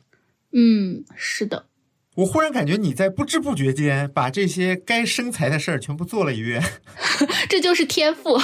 [0.51, 1.67] 嗯，是的，
[2.15, 6.63] 我忽然感觉你在不知不觉间把这些该生财的事儿全部做了一遍。
[7.47, 8.35] 这就是天赋。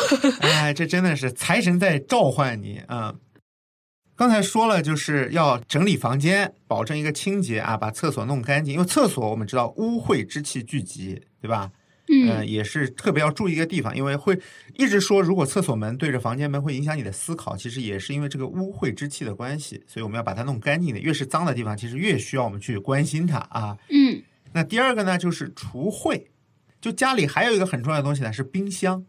[0.42, 3.10] 哎，这真的是财神在召唤你啊！
[3.14, 3.20] 嗯
[4.18, 8.74] 刚才说了，就是要整理房间，保证一个清洁啊，把厕所弄干净。
[8.74, 11.70] 因为厕所我们知道污秽之气聚集，对吧？
[12.08, 14.40] 嗯呃，也是特别要注意一个地方，因为会
[14.76, 21.00] 一直说，如果厕所门对着房间门会影响你的思考，其实也是因为这个污秽之气的关系，所以我们要把它弄干净的。
[21.00, 23.78] 越是脏的地方，其实越需要我们去关心它啊。
[23.90, 24.22] 嗯，
[24.54, 26.26] 那第二个呢，就是除秽。
[26.82, 29.04] 就家里还有一个很重要的东西呢，是冰箱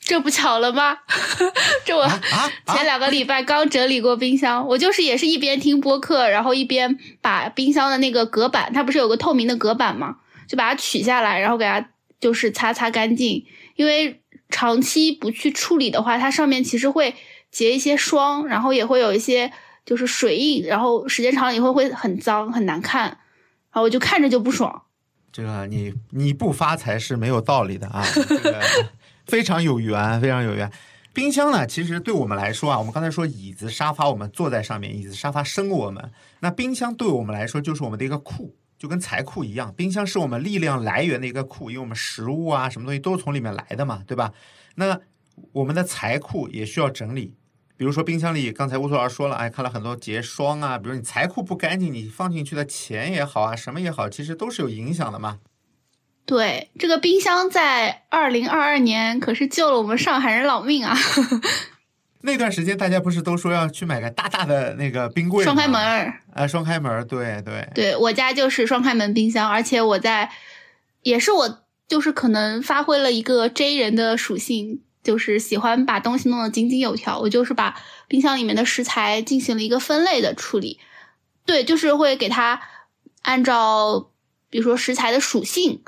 [0.00, 0.96] 这不巧了吗？
[1.84, 2.20] 这我啊！
[2.68, 10.16] 前两个礼拜刚整理过冰箱，我就是也是一边听播客，然后一边把冰箱的那个隔板，它不是有个透明的隔板吗？
[10.46, 11.88] 就把它取下来，然后给它
[12.24, 13.44] 就是擦擦干净。
[13.76, 17.14] 因为长期不去处理的话，它上面其实会
[17.50, 19.52] 结一些霜，然后也会有一些
[19.84, 24.82] 就是水印，然后时间长了以后会很脏很难看，然后我就看着就不爽。
[25.30, 28.62] 这个你你不发财是没有道理的啊，这个
[29.26, 30.72] 非常有缘，非常有缘。
[31.12, 36.10] 冰箱呢，其实对我们来说啊，我们刚才说椅子、沙发，我们坐在上面，椅子、沙发生我们。
[36.40, 39.72] 那冰箱对我们来说就是我们的一个库，就跟财库一样。
[39.74, 44.34] 冰箱是我们力量来源的一个库，因为我们食物啊，什么东西都是从里面来的嘛，对吧？
[44.74, 45.00] 那
[45.52, 47.34] 我们的财库也需要整理。
[47.78, 50.78] 比如说冰箱里，刚才乌苏老师说了，哎，看了很多结霜啊。
[50.78, 55.38] 比如你财库不干净，你放进去的钱也好啊，什么也好，其实都是有影响的嘛。
[56.26, 60.94] 对，这个冰箱在二零二二年可是救了我们上海人老命啊！
[62.26, 70.30] 那段时间大家不是都说要去买个大大的那个冰柜吗，双开门儿，啊，双开门儿，对对，对我家就是双开门冰箱，而且我在，
[71.02, 77.18] 也是我就是可能发挥了一个 J 人的属性，就是喜欢把东西弄得井井有条。
[77.18, 80.80] 我就是把冰箱里面的食材进行了一个分类的处理，
[81.44, 82.62] 对，就是会给它
[83.20, 84.08] 按照
[84.48, 85.82] 比如说食材的属性，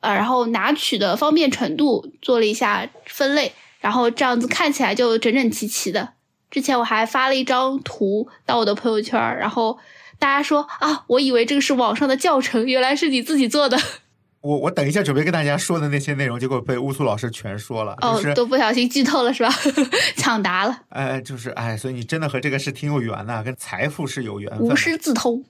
[0.00, 6.14] 呃，然后拿取的方便程度做了一下分类，然后这样子看起来就整整齐齐的。
[6.50, 9.78] 之前我还发了一张图到我的朋友圈儿，然后
[10.18, 13.78] 大家说啊，我以为这个是网上的教程，原来是你自己做的。
[14.40, 19.52] 我我等一下准备跟大家说的那些内容，结果被乌苏老师全说了，哦就是，都不小心剧透了是吧？
[20.16, 24.76] 抢答了，哎，就是哎，所以你真的和这个是挺有缘的，跟财富是有缘分无。
[24.76, 25.44] 师自通。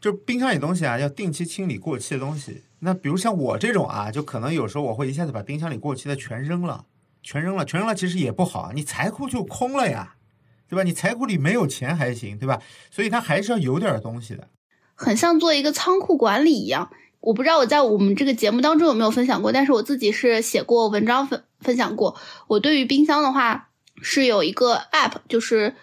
[0.00, 2.62] 就冰箱里东西啊，要定期清理过期的东西。
[2.78, 6.84] 那比如像我这种啊，就可能有时候我会一下子把冰箱里过期的全扔了，
[7.22, 10.14] 全扔了，全扔了，其实也不好，你财库就空了呀，
[10.68, 10.82] 对吧？
[10.82, 12.60] 你财库里没有钱还行，对吧？
[12.90, 14.48] 所以它还是要有点东西的。
[14.94, 22.16] 很像做一个仓库管理一样，我不知道我在我们这个节目当中有没有分享过，但是我自己是写过文章分分享过。
[22.46, 23.70] 我对于冰箱的话
[24.02, 25.74] 是有一个 app，就是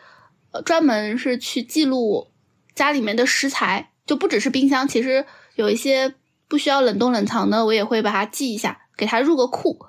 [0.51, 2.27] 呃专门是去记录
[2.75, 6.13] 家里面的食材，就不只是冰箱，其实有一些
[6.47, 9.79] 不需要冷冻冷藏的，我也会把它记一下，给它入个库，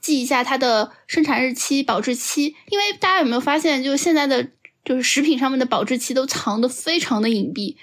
[0.00, 2.56] 记一下它的生产日期、保质期。
[2.70, 4.48] 因为大家有没有发现，就现在的
[4.84, 7.76] 就是食品上面的保质期都藏得非常的隐蔽。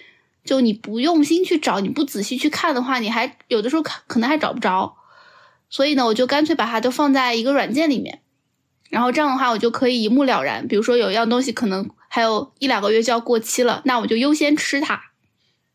[0.43, 4.95] 就你不用心去找，你不仔细去看的话，你还有的时候可可能还找不着。
[5.69, 8.21] 所以呢，我就干脆把它都放在一个软件里面，
[8.89, 10.67] 然后这样的话，我就可以一目了然。
[10.67, 15.01] 比如说有一样东西可能还有一两个月就要过期了，那我就优先吃它。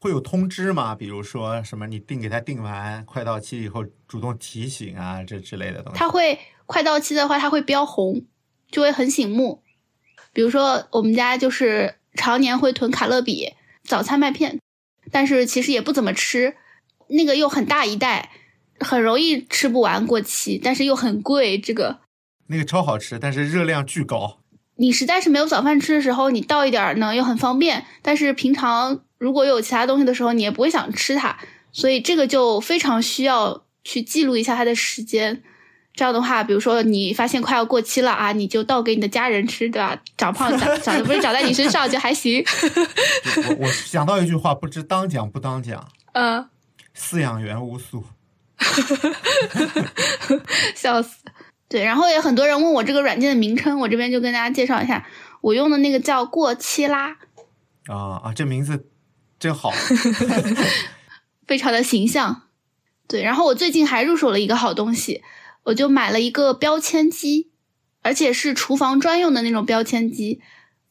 [0.01, 0.95] 会有通知吗？
[0.95, 5.99] 比如说什么你订给他订完，快到期以后主动提醒啊，这之类的东西。
[5.99, 8.25] 它会快到期的话，他会标红，
[8.71, 9.63] 就会很醒目。
[10.33, 13.53] 比如说我们家就是常年会囤卡乐比
[13.85, 14.59] 早餐麦片，
[15.11, 16.57] 但是其实也不怎么吃，
[17.09, 18.31] 那个又很大一袋，
[18.79, 21.59] 很容易吃不完过期，但是又很贵。
[21.59, 22.01] 这个
[22.47, 24.39] 那个超好吃，但是热量巨高。
[24.77, 31.37] 你实在是没有早饭吃的时候，你倒一点儿呢又很方便，但是平常如果有其他东西的时候，你也不会想吃它，
[31.71, 35.43] 所以这个就非常需要去记录一下它的时间。
[35.93, 40.01] 这样的话，比如说你发现快要过期了啊，你就倒给你的家人吃，对吧？
[40.17, 42.43] 长胖长长得不是长在你身上就还行。
[43.37, 46.49] 我我想到一句话，不知当讲不当讲，嗯，
[46.97, 48.03] 饲养员无数。
[50.75, 51.17] 笑死。
[51.69, 55.07] 对，然后也很多人问我这个软件的名称，我这边就跟大家介绍一下，
[55.41, 57.17] 我用的那个叫过期啦，
[57.87, 58.87] 啊啊，这名字
[59.41, 59.73] 真好。
[61.49, 62.43] 非常的形象。
[63.09, 65.23] 对，然后我最近还入手了一个好东西，
[65.65, 67.49] 我就买了一个标签机，
[68.03, 70.41] 而且是厨房专用的那种标签机。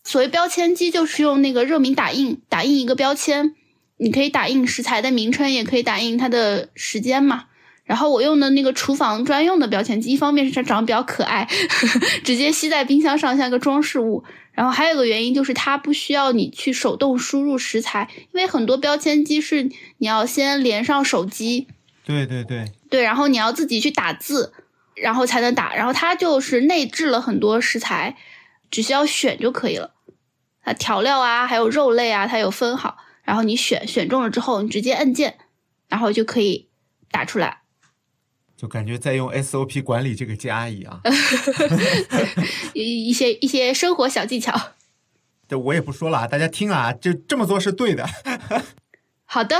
[0.03, 3.55] 所谓标签机，就是用那个热敏打印打印一个标签，
[3.97, 7.45] 你可以打印食材的名称，也可以打印它的时间嘛。
[7.85, 11.47] 然后我用的那个厨房专用的标签机，一方面是它长得比较可爱，
[12.23, 14.23] 直接吸在冰箱上像个装饰物。
[14.59, 19.63] 然后还有一个原因就是它不需要你去手动输入食材，因为很多标签机是
[19.99, 21.69] 你要先连上手机，
[22.03, 24.51] 对对对，对，然后你要自己去打字，
[24.95, 25.73] 然后才能打。
[25.73, 28.17] 然后它就是内置了很多食材，
[28.69, 29.93] 只需要选就可以了。
[30.61, 32.97] 它调料啊，还有肉类啊，它有分好。
[33.23, 35.37] 然后你选选中了之后，你直接按键，
[35.87, 36.67] 然后就可以
[37.09, 37.61] 打出来。
[38.59, 40.99] 就感觉在用 SOP 管理这个家一样。
[42.73, 44.73] 一一些一些生活小技巧。
[45.47, 48.05] 这我也不说了啊，大家听啊，就这么做是对的，
[49.23, 49.55] 好的，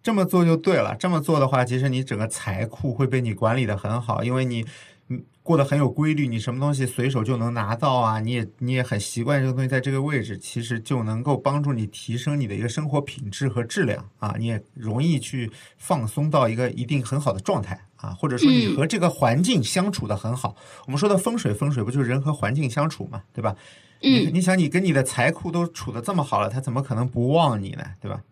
[0.00, 0.94] 这么做就对了。
[0.94, 4.64] 这么做的话，其实你整个财库会被你管理的很好，因为你
[5.08, 20.56] 嗯过得很有规律，你什么东西随手就能拿到啊，你也你也很习惯这个东西在这个位置，其实就能够帮助你提升你的一个生活品质和质量啊，你也容易去放松到一个一定很好的状态啊，或者说你嗯和这个环境相处的很好。
[20.86, 23.54] 我们说的风水，风水不就是人和环境相处嘛，对吧？
[24.00, 27.84] 你嗯，你想，你跟你的财库都处的这么好了，他怎么可能不旺你呢？
[28.00, 28.22] 对吧？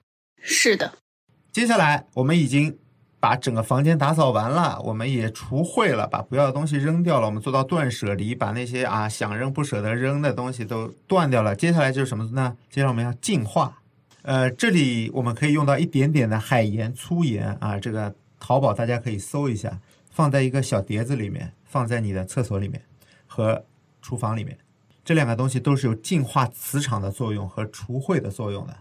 [0.41, 0.93] 是的，
[1.53, 2.79] 接下来我们已经
[3.21, 11.55] 把整个房间打扫完了，我们也除秽了，把不要的东西扔掉了，我们做到断舍离，把那些啊想扔不舍得扔的东西都断掉了。
[11.55, 12.57] 接下来就是什么呢？
[12.71, 13.77] 接下来我们要净化。
[14.23, 18.15] 呃，这里我们可以用到一点点的海盐、粗盐啊，这个
[18.49, 19.79] 淘宝大家可以搜一下，
[20.11, 22.83] 放在一个小碟子里面，放在你的厕所里面
[23.27, 23.67] 和
[24.01, 24.57] 厨房里面。
[25.05, 28.75] 这两个东西都是有净化磁场的作用和除秽的作用的。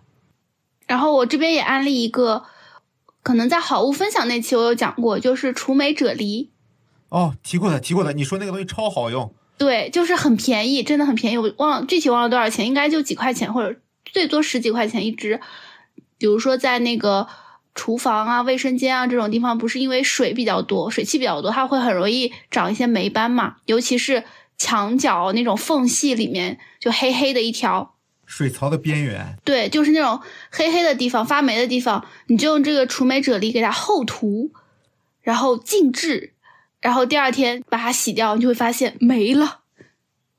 [0.85, 2.45] 然后我这边也安利一个，
[3.21, 6.47] 可能在好物分享那期我有讲过，就是除霉啫喱。
[7.09, 9.35] 哦，提过的，提过的，你说那个东西超好用。
[9.57, 11.37] 对，就是很便宜，真的很便宜。
[11.37, 15.41] 我忘了具体忘了多少钱，应该就几块钱，或者最多十几块钱一支。
[16.17, 17.27] 比如说在那个
[17.77, 24.23] 厨房啊、卫生间啊这种地方，不是因为水比较多、水汽比较多，它会很容易长一些霉斑嘛，尤其是
[24.57, 27.93] 墙角那种缝隙里面就黑黑的一条。
[28.25, 30.19] 水槽的边缘，对，就是那种
[30.51, 34.51] 黑黑的地方、发霉的地方，你就用这个除霉啫喱给它厚涂，
[35.21, 36.33] 然后静置，
[36.81, 39.61] 然后第二天把它洗掉，你就会发现没了。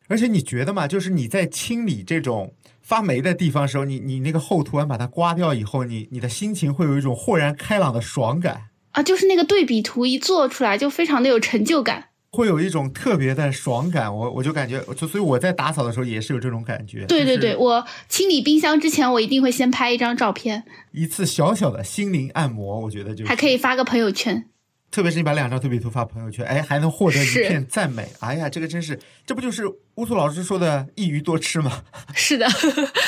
[0.09, 2.53] 而且你觉得嘛，就是你在清理这种
[2.89, 12.07] 发霉的地方的时候，你你那个厚涂完把它刮掉以后，你你的心情会有一种豁然开朗的爽感，啊，就是那个对比图一做出来，就非常的有成就感。
[12.31, 14.15] 会有一种特别的爽感。
[14.15, 17.05] 我我就感觉，就所以我在打扫的时候也是有这种感觉。
[17.05, 24.47] 就是对对对，我清理冰箱之前，我一定会先拍一张照片，一次小小的心灵按摩，我觉得就是还可以发个朋友圈。
[24.91, 28.09] 特别是你把两张对比图发朋友圈，哎，还能获得一片赞美。
[28.21, 29.65] 哎呀，这个真是，这不就是
[29.97, 31.85] 乌苏老师说的“一鱼多吃”吗？
[32.15, 32.47] 是的，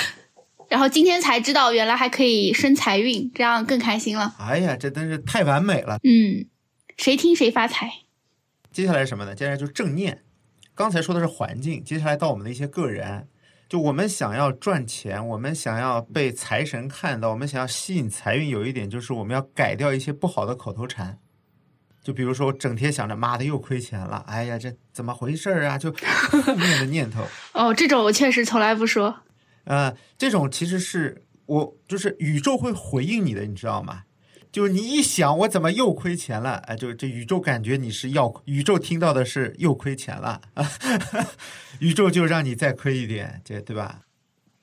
[0.69, 4.35] 然后今天才知道原来还可以生财运，这样更开心了。
[4.39, 5.99] 哎呀，这真是太完美了。
[6.05, 6.47] 嗯，
[6.97, 7.91] 谁听谁发财。
[8.71, 9.35] 接下来是什么呢？
[9.35, 10.23] 接下来就是正念。
[10.75, 13.27] 刚才说的是环境，接下来到我们的一些个人。
[13.69, 21.19] 就我们想要赚钱，我们想要被财神看到，我们想要吸引财运，有一点就是我们要改掉一些不好的口头禅。
[22.03, 25.77] 就比如说，我整天想着妈的又亏钱了，哎呀，这怎么回事儿啊？
[25.77, 27.23] 就负面的念头。
[27.53, 29.15] 哦，这种我确实从来不说。
[29.65, 34.05] 呃，这种其实是我就是宇宙会回应你的，你知道吗？
[34.51, 40.41] 就是你一想我怎么又亏钱了，哎，就这宇宙感觉你是要宇宙听到的是又亏钱了，
[41.79, 44.01] 宇宙就让你再亏一点，这对吧？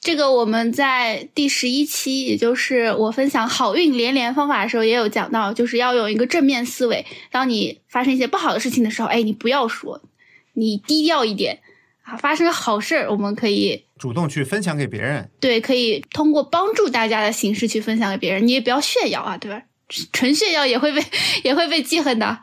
[0.07, 7.05] 这个我们在第十一期，也就是我分享好运连连方法的时候，也有讲到，就是要有一个正面思维。
[7.29, 10.01] 当你发生一些不好的事情的时候，哎，你不要说，
[10.53, 11.59] 你低调一点
[12.03, 12.15] 啊。
[12.15, 18.47] 发生好事儿，我们可以主动去分享给别人，对，可以通过帮助大家的形式去分享给别人。
[18.47, 19.61] 你也不要炫耀啊，对吧？
[20.13, 21.03] 纯炫耀也会被
[21.43, 22.39] 也会被记恨的。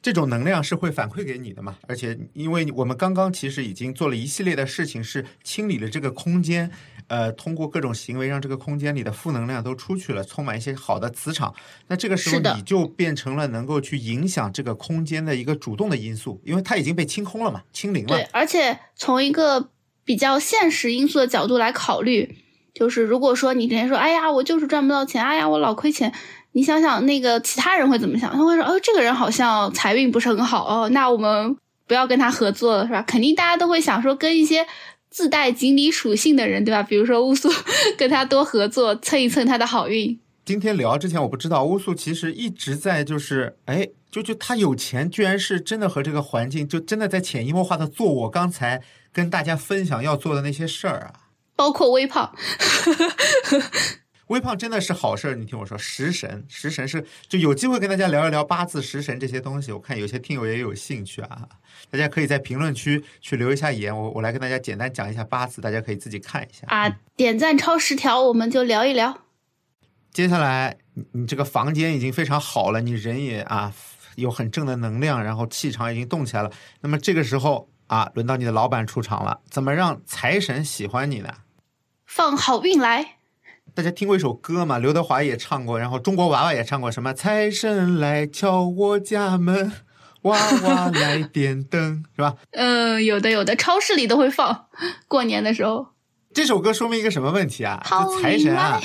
[0.00, 1.76] 这种能量是会反馈给你的嘛？
[1.88, 6.70] 而且，因为我们刚刚其实已经做了一系列的事情，是清理了这个空间，
[7.08, 11.52] 呃，通过各种行为让这个空间里的负能量都出去了，充满一些好的磁场。
[11.88, 18.28] 那这个时候你就变成了能够去影响这个空间的一个主动的因素，因为它已经被清空了嘛，清零了对，。
[18.32, 19.70] 而且从一个
[20.04, 22.38] 比较现实因素的角度来考虑，
[22.72, 26.14] 就是如果说你之前说，哎呀，我就是赚不到钱，哎呀，我老亏钱，
[26.52, 28.32] 你想想那个其他人会怎么想？
[28.32, 31.56] 他会说，哦，这个人好像财运不是很好哦，那我们
[31.86, 33.02] 不要跟他合作了，是吧？
[33.02, 34.66] 肯定大家都会想说跟一些。
[35.10, 36.82] 自带锦鲤属性的人，对吧？
[36.82, 37.48] 比如说乌苏，
[37.96, 40.20] 跟他多合作，蹭一蹭他的好运。
[40.44, 51.12] 今天聊之前我不知道，乌苏其实一直在就是，哎，就就他有钱，居然是真的和这个环境，就真的在潜移默化的做我刚才跟大家分享要做的那些事儿啊。
[51.56, 52.30] 包括微胖，
[54.28, 59.72] 微胖真的是好事儿，你听我说，食神，食神是就有机会跟大家聊一聊八字、食神这些东西。
[59.72, 61.48] 我看有些听友也有兴趣啊，
[61.90, 66.66] 大家可以在评论区去留一下言，我我来跟大家简单讲一下八字，大家可以自己看一下。
[66.68, 69.18] 啊，点赞超十条，我们就聊一聊。
[70.12, 73.72] 接下来，你你这个房间已经非常好了，你人也啊
[74.16, 76.50] 有很正的能量，然后气场已经动起来了。
[76.80, 81.32] 那么这个时候啊，轮到你的老板出场了，怎么让财神喜欢你呢？
[82.04, 83.17] 放好运来，
[83.78, 84.76] 大家听过一首歌嘛？
[84.80, 89.70] 刘德华也唱过，然后中国娃娃也唱过，什么财神来敲我家门，
[90.22, 92.34] 娃娃来点灯， 是吧？
[92.50, 94.66] 嗯，有的有的，超市里都会放，
[95.06, 95.86] 过年的时候。
[96.34, 97.80] 这首歌说明一个什么问题啊？
[98.20, 98.80] 财神啊，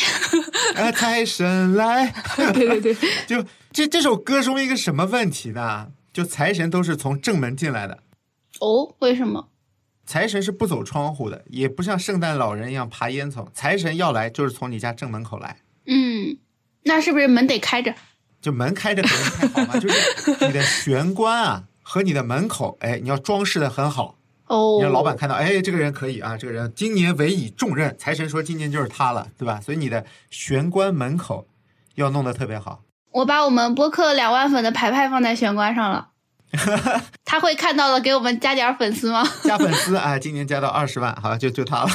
[0.75, 5.87] 啊， 财神来，对对对，就这这首歌说明一个什么问题呢？
[6.13, 7.97] 就财神都是从正门进来的，
[8.59, 9.47] 哦，为什么？
[10.05, 15.57] 财神是不走窗户的，也不像圣诞老人一样爬烟囱，财神要来就是从你家正门口来。
[15.85, 16.37] 嗯，
[16.83, 17.93] 那是不是门得开着？
[18.41, 29.61] 就门开着可能太好嘛，就是你的玄关啊和你的门口，哎，你要装饰的很好，哦，你让老板看到，哎，这个人可以啊，这个人今年委以重任，财神说今年就是他了，对吧？
[29.61, 31.47] 所以你的玄关门口
[31.95, 32.83] 要弄得特别好。
[33.11, 36.09] 我把我们播客两万粉的牌牌放在玄关上了，
[37.25, 39.23] 他会看到了，给我们加点儿粉丝吗？
[39.43, 41.89] 加粉丝啊，今年加到二十万，好，就就他了。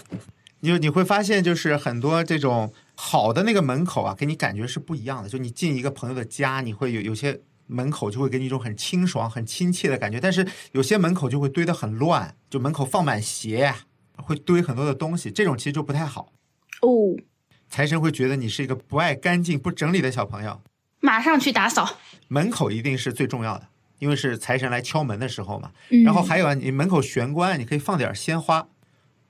[0.60, 5.28] 你就你会发现，就是很多这种好的那个门口啊，给你感觉是不一样的。
[5.28, 13.74] 就你进一个朋友的家，你会有有些门口就会给你一种很清爽、很亲切的感觉，但是有些门口就会堆得很乱，就门口放满鞋，
[14.16, 16.32] 会堆很多的东西，这种其实就不太好。
[16.80, 17.16] 哦，
[17.68, 20.60] 财神会觉得你是一个不爱干净、不整理的小朋友。
[21.00, 21.98] 马上去打扫。
[22.28, 23.68] 门口一定是最重要的，
[24.04, 25.72] 因为是财神来敲门的时候嘛。
[25.88, 28.68] 嗯然后还有啊，你门口玄关，你可以放点鲜花，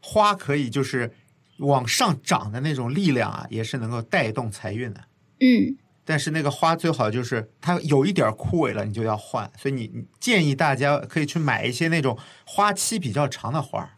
[0.01, 1.13] 花可以就是
[1.59, 5.01] 往上涨的那种力量啊，也是能够带动财运的。
[5.39, 9.49] 嗯，但是那个花最好就是它有一点枯萎了，你就要换。
[9.57, 13.91] 所以你你建议大家可以去买一些那种花期比较长的花儿，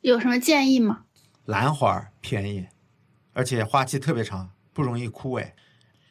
[0.00, 1.02] 有什么建议吗？
[1.44, 2.66] 兰花儿便宜，
[3.34, 5.52] 而且花期特别长，不容易枯萎。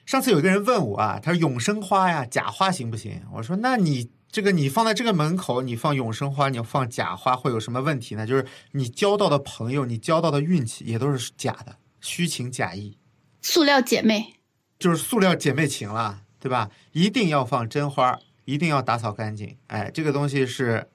[0.06, 3.22] 上次有一个人问我啊，他说永生花呀，假花行不行？
[3.34, 8.26] 我说那你这个你放在这个门口，你放永生花，你放假花会有什么问题呢？
[8.26, 12.98] 就是你交到的朋友，你交到的运气也都是假的，虚情假意，
[13.42, 14.36] 塑料姐妹。
[14.80, 16.70] 就是塑料姐妹情了，对吧？
[16.92, 19.56] 一定要放真花，一定要打扫干净。
[19.68, 20.90] 哎，这个东西是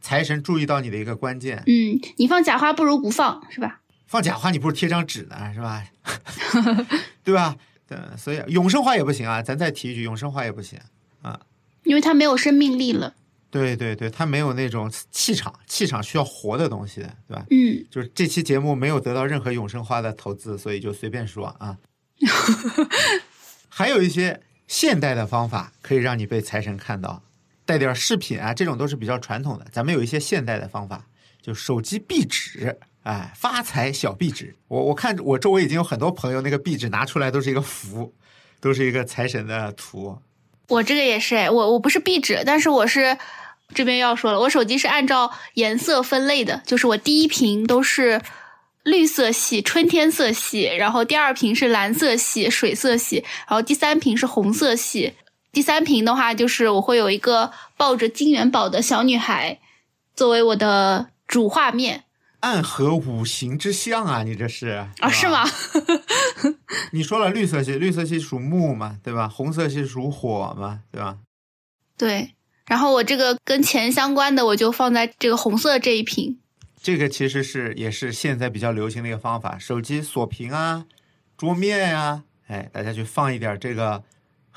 [0.00, 1.64] 财神注意到你的一个关键。
[1.66, 3.80] 嗯，你放假花不如不放，是吧？
[4.06, 5.82] 放假花你不如贴张纸呢，是吧？
[7.24, 7.56] 对吧？
[7.86, 9.42] 对，所以永生花也不行啊。
[9.42, 10.78] 咱再提一句，永生花也不行
[11.22, 11.40] 啊。
[11.84, 13.14] 因为它没有生命力了。
[13.48, 17.46] 对对对，它没有那种气场，气场需要活的东西，对吧？
[17.50, 21.78] 嗯，就是这期节目没有得到任何永生花的投资，所以就随便说啊。
[23.68, 27.22] 还有一些现代的方法可以让你被财神看到，
[27.64, 29.66] 带点饰品啊，这种都是比较传统的。
[29.70, 31.06] 咱们有一些现代的方法，
[31.40, 34.56] 就手机壁纸，哎，发财小壁纸。
[34.66, 38.12] 我我看我周围已经有很多朋友那个壁纸拿出来都是一个福，
[38.60, 40.18] 都是一个财神的图。
[40.66, 43.16] 我这个也是哎，我我不是壁纸，但是我是
[43.72, 48.20] 这边要说了，我手机是按照颜色分类的，就是我第一屏都是
[48.82, 55.14] 绿色系、春天色系，然后第二屏是蓝色系、水色系，然后第三屏是红色系。
[55.52, 59.60] 第三屏的话，就是我会有一个抱着金元宝的小女孩
[60.16, 62.02] 作为我的主画面
[62.40, 65.50] 暗合五行之象啊，你这是啊，是吧吗？
[66.92, 69.28] 你说了绿色系，绿色系属木嘛，对吧？
[69.28, 71.18] 红色系属火嘛，对吧？
[71.96, 72.34] 对，
[72.66, 76.38] 然后我这个跟钱相关的，我就放在这个红色这一瓶。
[76.82, 80.86] 这个其实是也是现在比较流行的一个方法，手机锁屏啊、
[81.36, 84.04] 桌面呀、哎，大家去放一点这个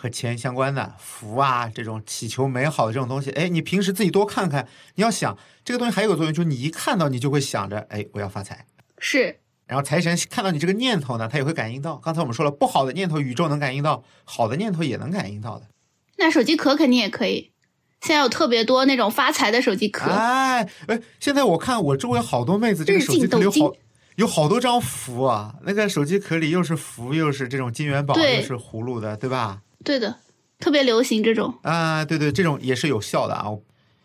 [0.01, 3.31] 和钱相关的福啊，这种祈求美好的这种东西。
[3.31, 8.65] 哎，你平时自己多看看，你要想这个东西还有个作用，就是你一看到你就会想着，哎，我要发财。
[8.97, 11.97] 是，然后财神看到你这个念头呢，他也会感应到。
[11.97, 15.67] 刚才我们说了，不好的念头宇宙能感应到，好的念头也能感应到的。
[16.15, 17.51] 那手机壳肯定也可以。
[17.99, 23.75] 现在有特别多那种发财的手机壳，哎哎，现在我看我周围好多妹子，这个手机进斗金壳里有好
[24.15, 29.61] 有好多张符啊，那个手机壳里又是符，又是这种金元宝，又是葫芦的，对吧？
[29.84, 30.19] 对的，
[30.59, 31.57] 特别流行这种。
[31.63, 33.45] 啊，对对，这种也是有效的啊，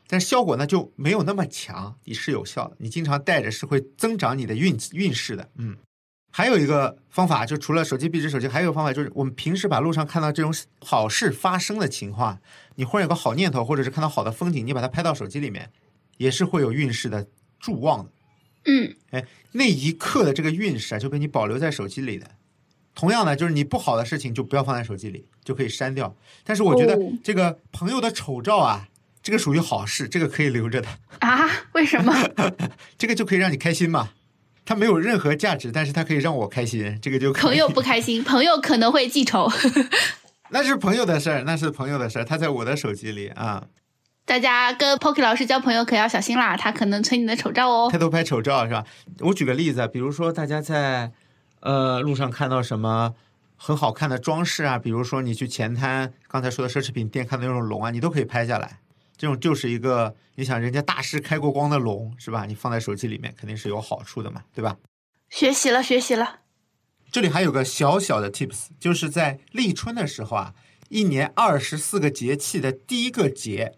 [0.07, 2.77] 但是效果呢就没有那么强，也是有效的。
[2.79, 5.77] 你经常戴着是会增长你的运运势的，嗯。
[6.37, 12.41] 还有一个方法，就除了手机壁纸手机，还有一个方法就是我们平时把路上看到这种好事发生的情况，
[12.75, 15.71] 你忽然有个好念头，或者是看到好的风景，你把它拍到手机里面，
[16.17, 17.25] 也是会有运势的
[17.61, 18.11] 助旺的。
[18.65, 22.29] 嗯，哎，那一刻的这个运势啊，就被你保留在手机里的。
[22.95, 26.15] 同样的，就是你不好的事情就不要放在手机里，就可以删掉。
[26.45, 28.89] 但是我觉得哦这个朋友的丑照啊，
[29.23, 30.89] 这个属于好事，这个可以留着的，
[31.21, 31.49] 啊？
[31.73, 32.15] 为什么？
[32.97, 34.11] 这个就可以让你开心嘛。
[34.67, 39.47] 它没有任何价值，但是它可以让我开心，这个就朋友不开心，朋友可能会记仇。
[40.51, 43.65] 那是朋友的事儿，那是朋友的事儿，他在我的手机里啊，
[44.25, 47.99] 大家跟 Pocky 老师交朋友可要小心啦，他可能存你的丑照哦他。
[47.99, 48.85] 都拍丑照是吧？
[49.21, 51.11] 我举个例子，比如说大家在
[51.65, 53.15] 呃路上看到什么
[53.57, 58.79] 很好看的装饰啊，比如说你去前滩刚才说的奢侈品店看到那种龙啊，你都可以拍下来。
[59.17, 62.45] 这种就是一个你想人家大师开过光的龙是吧？
[62.47, 64.77] 你放在手机里面肯定是有好处的嘛，对吧？
[65.31, 66.41] 学习了，学习了。
[67.11, 70.55] 这里还有个小小的 tips，就是在立春的时候啊，
[70.89, 73.77] 一年二十四个节气的第一个节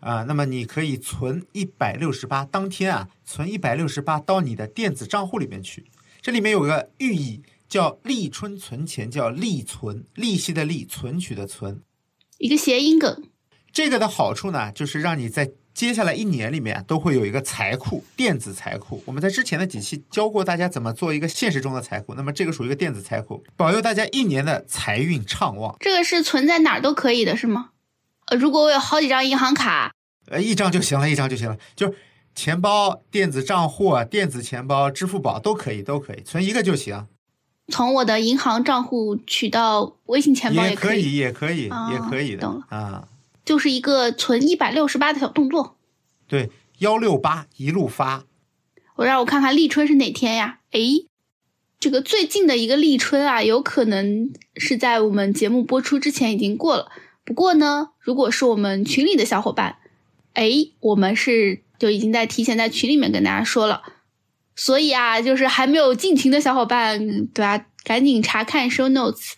[0.00, 5.86] 啊，那么你可以存一百六十八，当天啊存一百六十八到你的电子账户里面去。
[6.22, 11.82] 这里面有个寓意，叫立春存钱，叫立存，利息的利，存取的存。
[12.38, 13.24] 一个谐音梗，
[13.72, 19.02] 这个的好处呢，就是让你在接下来一年里面都会有一个财库，电子财库。
[19.04, 25.76] 我们在之前的几期教过大家怎么做一个现实中的财库，那么这个属于一个电子财库，保佑大家一年的财运畅旺。
[25.80, 27.70] 这个是存在哪儿都可以的，是吗？
[28.26, 29.92] 呃，如果我有好几张银行卡，
[30.26, 31.94] 呃，一张就行了，一张就行了，就是
[32.34, 37.06] 钱包、电子账户、啊电子钱包、支付宝都可以，都可以，存一个就行，
[37.68, 43.08] 从我的银行账户取到微信钱包也可以，也可以，哦也可以的啊。
[43.44, 45.76] 就是一个存一百六十八的小动作。
[46.28, 48.24] 对，幺六八一路发，
[48.96, 50.60] 我让我看看立春是哪天呀？
[50.70, 51.06] 诶，
[51.80, 56.90] 这个最近的一个立春啊，有可能是在我们节目播出之前已经过了。
[57.24, 59.76] 不过呢，如果是我们群里的小伙伴，
[60.34, 63.82] 诶，我们是就已经在提前在群里面跟大家说了。
[64.54, 69.32] 所以啊，就是还没有进群的小伙伴，对吧、赶紧查看 show notes，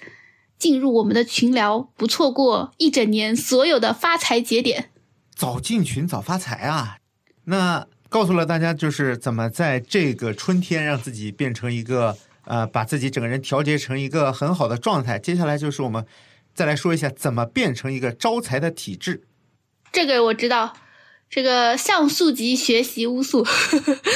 [0.58, 4.90] 进入我们的群聊，不错过一整年所有的发财节点。
[5.34, 6.98] 早进群早发财啊！
[7.44, 15.18] 那告诉了大家，就是怎么在这个春天让自己变成一个呃，把自己整个人调节成一个很好的状态。
[15.18, 16.04] 接下来就是我们
[16.52, 19.22] 再来说一下怎么变成一个招财的体质。
[19.90, 20.74] 这个我知道，
[21.34, 23.44] 这个像素级学习巫术。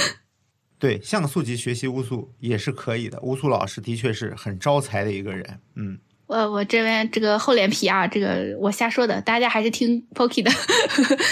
[0.79, 3.19] 对，像素级学习巫术也是可以的。
[3.23, 5.99] 巫术老师的确是很招财的一个人，嗯，
[6.29, 10.53] 我我这边这个厚脸皮啊，这个我瞎说的，大家还是听 Pocky 的。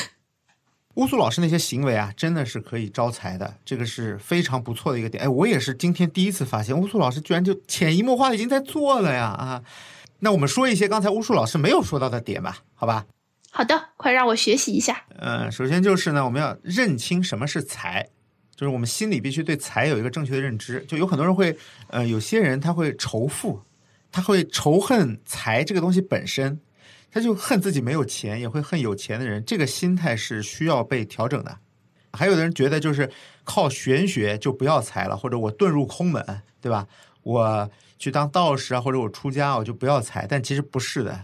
[0.94, 5.22] 巫术老师那些行为啊，真的是可以招财的，这个是非常不错的一个点。
[5.22, 9.62] 哎，我也是今天第一次发现，巫术老师居然就潜移默化的已经在做了呀啊！
[10.18, 13.06] 那我们说一些刚才巫术老师没有说到的点吧，好吧？
[13.56, 15.02] 好的，快让我学习一下。
[15.18, 18.06] 嗯，首先就是呢，我们要认清什么是财，
[18.54, 20.84] 就是我们心里必须对财有一个正确的认知。
[20.86, 21.56] 就有很多人会，
[21.88, 23.58] 呃，有些人他会仇富，
[24.12, 26.60] 他会仇恨财这个东西本身，
[27.10, 29.42] 他就恨自己没有钱，也会恨有钱的人。
[29.42, 31.58] 这个心态是需要被调整的。
[32.12, 33.10] 还有的人觉得就是
[33.42, 36.22] 靠玄学就不要财了，或者我遁入空门，
[36.60, 36.86] 对吧？
[37.22, 41.18] 我去当道士啊，或者我出家我就不要财，但其实不是的。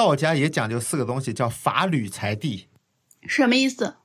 [0.00, 2.68] 道家也讲究四个东西，叫法履财地。
[3.28, 3.96] 什么意思？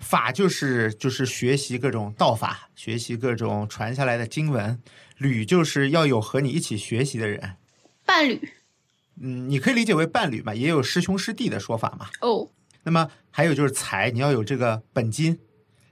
[0.00, 4.80] 法就是就是学习各种道法，学习各种传下来的经文；
[5.16, 7.54] 履就是要有和你一起学习的人。
[8.04, 8.48] 伴侣
[9.20, 12.08] 嗯，你可以理解为伴侣嘛，也有师兄师弟的说法嘛。
[12.20, 12.50] 哦，
[12.82, 15.38] 那么还有就是财，你要有这个本金，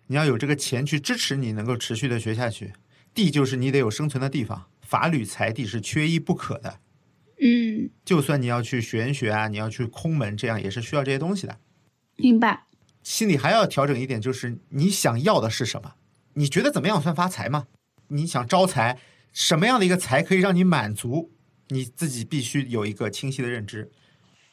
[0.08, 2.72] 你要有这个钱去支持你能够持续的学下去。
[3.14, 6.80] 地就是你得有生存的地方，法履财地是缺一不可的。
[7.76, 11.58] 嗯，就算你要去玄学啊，你要去空门，这样也是需要这些东西的。
[12.16, 12.64] 明白。
[13.02, 15.92] 心里还要调整一点，就是你想要的是什么？
[16.34, 17.66] 你觉得怎么样算发财吗？
[18.08, 18.98] 你想招财，
[19.32, 21.30] 什么样的一个财可以让你满足？
[21.68, 23.90] 你自己必须有一个清晰的认知。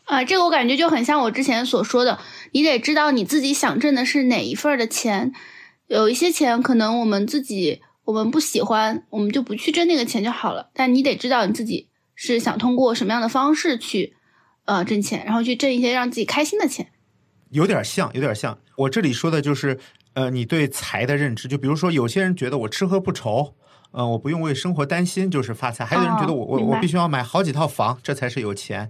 [0.05, 2.19] 啊，这个我感觉就很像我之前所说的，
[2.51, 5.31] 你得知道你自己想挣的是哪一份的钱。
[5.87, 10.69] 有一些钱可能我们自己我们不喜欢，我们就不去挣那个钱就好了。
[10.73, 14.15] 但你得知道你自己是想通过什么样的方式去
[14.65, 16.87] 呃挣钱，然后去挣一些让自己开心的钱。
[17.51, 18.57] 有点像，有点像。
[18.75, 19.79] 我这里说的就是，
[20.13, 21.47] 呃，你对财的认知。
[21.47, 23.53] 就比如说，有些人觉得我吃喝不愁，
[23.91, 28.89] 呃，我不用为生活担心，就是发财；还有人觉得我、我我必须要买好几套房，这才是有钱。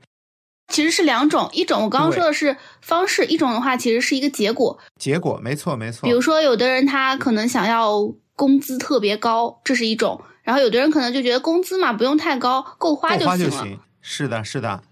[0.70, 4.80] 其实是两种，一种我刚刚说的是方式，一种的话其实是一个结果。
[4.98, 6.14] 结果没错，没错比。
[6.14, 13.18] 如说，有的人他可能想要工资特别高，这是一种；然后有的人可能就觉得工资嘛不用太高，够花。
[13.18, 13.80] 就行。
[14.02, 14.84] 是的，是的。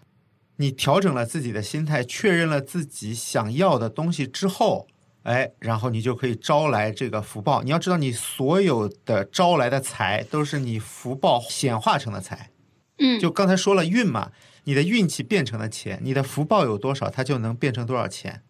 [0.58, 4.88] 你调整了自己的心态，确认了自己想要的东西之后，
[5.24, 7.64] 哎，然后你就可以招来这个福报。
[7.64, 12.52] 你要知道，你所有的招来的财都是你福报显化成的财。
[13.00, 14.32] 嗯，就刚才说了运嘛，
[14.66, 18.44] 你的运气变成了钱，你的福报有多少，它就能变成多少钱。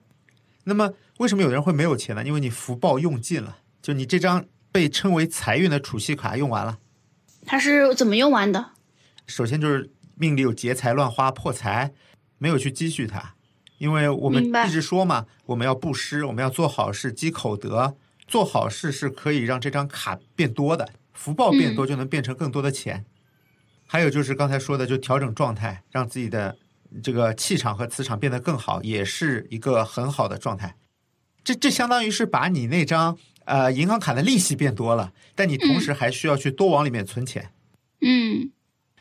[0.66, 2.24] 那么为什么有人会没有钱呢？
[2.24, 6.78] 因为你福报用尽了，就你这张被称为财运的储蓄卡用完了。
[7.46, 8.72] 他是怎么用完的？
[9.28, 11.92] 首先就是命里有劫财乱花破财，
[12.38, 13.36] 没有去积蓄它，
[13.78, 17.96] 因为我们一直说嘛，我们要布施，我们要做好事积口德，
[18.28, 23.06] 做好事是可以让这张卡变多的，福报变多就能变成更多的钱。
[23.88, 26.58] 还有就是刚才说的，就调整状态，让自己的
[27.04, 30.76] 这个气场和磁场变得更好，也是一个很好的状态。
[31.44, 37.52] 这这相当于是把你那张呃银行卡的利息变多了，但你同时还需要去多往里面存钱。
[38.02, 38.52] 嗯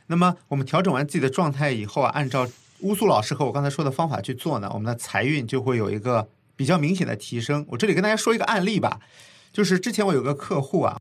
[0.07, 2.49] 那么我们调整完自己的状态以后啊，按照
[2.81, 7.65] 乌苏老师和我刚才说的方法去做呢，我们的财运就会有一个比较明显的提升。
[7.69, 9.01] 我这里跟大家说一个案例吧，
[9.53, 10.99] 就是之前我有个客户啊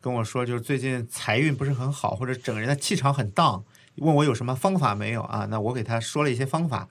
[0.00, 3.64] 跟我说，就是最近财运不是很好，或者整个人的气场很荡，
[3.96, 5.46] 问我有什么方法没有啊？
[5.50, 6.88] 那我给他说了一些方法，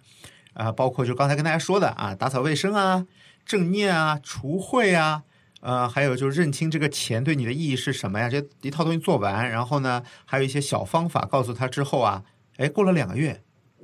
[0.53, 3.05] 啊，包括就刚才跟大家说的啊，打扫卫生啊，
[3.45, 5.23] 正念啊，除秽啊，
[5.61, 8.29] 呃，还有就是认清这个钱对你的意义是什么呀？
[8.29, 12.23] 这一套东西做完，然后呢，还有一些小方法告诉他之后啊，
[12.57, 13.41] 哎，过了两个月，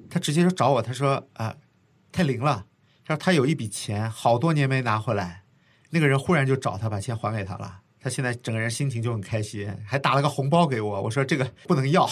[0.10, 1.56] 他直接就找我，他说啊、
[2.12, 2.66] 太灵了，
[3.06, 5.44] 他说他有一笔钱好多年没拿回来，
[5.92, 12.10] 那个人忽然就找他把钱还给他了，他现在整个人心情就很开心，还打了个红包给我，我说这个不能要。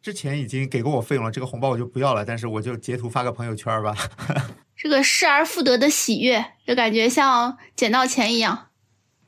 [0.00, 3.94] 之前已经给过我费用了，这个红包我就不要了，但是我就截图发个朋友圈吧。
[4.76, 8.66] 这个失而复得的喜悦，就感觉像捡到钱一样。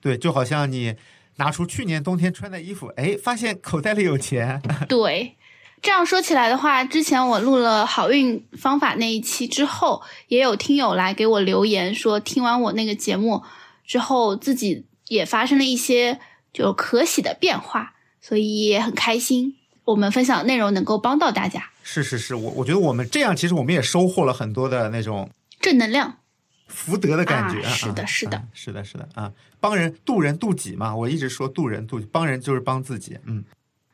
[0.06, 0.94] 对，就好像你
[1.38, 4.62] 拿出去年冬天穿的衣服，哎，发现口袋里有钱。
[4.88, 5.34] 对，
[5.82, 13.42] 这样说起来的话，之前我录了好运方法那一期之后，也有听友来给我留言说，听完我那个节目
[13.84, 16.20] 之后，自己也发生了一些
[16.52, 19.56] 就可喜的变化，所以也很开心。
[19.86, 25.28] 我们分享的内容能够帮到大家，是是是，我我觉得我们这样，其实我们也收获了很多的那种
[25.60, 26.18] 正能量。
[26.66, 27.60] 福德的感觉。
[27.66, 33.18] 啊是的啊是的啊是的，是的啊，帮人渡人渡己嘛，我一直说渡人渡己，帮人就是帮自己。
[33.24, 33.44] 嗯，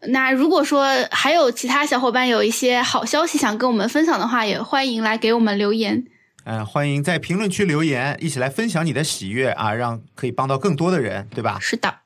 [0.08, 6.04] 那如果说还有其他小伙伴有一些好消息想跟我们分享的话，也欢迎来给我们留言。
[6.44, 11.58] 嗯，欢迎在评论区留言，一起来分享你的喜悦啊，让可以帮到更多的人，对吧？
[11.60, 12.00] 是的，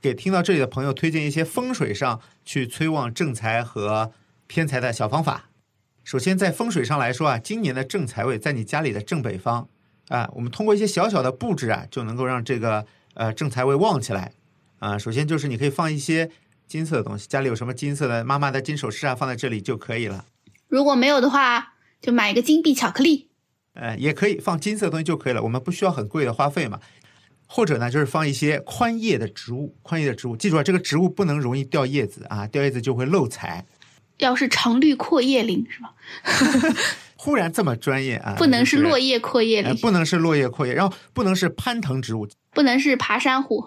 [0.00, 4.10] 给听到这里的朋友推荐一些风水上去催旺正财和
[4.48, 5.50] 偏财的小方法。
[6.02, 9.68] 首先，在风水上来说啊，今年的正财位在你家里的正北方
[10.10, 12.84] 啊，我们通过一些小小的布置啊，就能够让这个
[13.14, 14.32] 呃正财位旺起来
[14.80, 14.98] 啊。
[14.98, 16.28] 首先就是你可以放一些
[16.66, 20.26] 金色的东西，家里有什么金色的妈妈的金首饰啊，放在这里就可以了。
[20.68, 23.28] 如果没有的话，就买一个金币巧克力。
[23.74, 26.80] 呃，也可以放金色的东西就可以了，我们不需要很贵的花费嘛。
[27.46, 33.64] 或者呢，就是放一些宽叶的植物，宽叶的植物，记住啊，这个植物不能容易掉叶子啊，掉叶子就会漏财。
[34.18, 35.94] 要是常绿阔叶林是吧？
[37.22, 43.62] 忽然这么专业啊，不能是落叶阔叶林，呃不能是落叶阔叶，然后不能是攀藤植物，不能是爬山虎。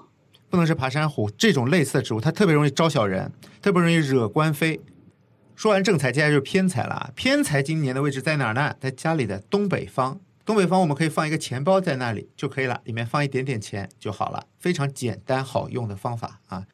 [0.50, 3.32] 不能是爬山虎这种类似的植物，它特别容易招小人，
[3.62, 4.82] 特别容易惹官非。
[5.56, 7.12] 说完正财，接下来就是偏财了啊。
[7.14, 8.74] 偏财今年的位置在哪儿呢？
[8.80, 10.20] 在家里的东北方。
[10.44, 16.66] 东北方我们可以放一个钱包在那里就可以了，里面放一点点钱就好了，非常简单好用的方法啊，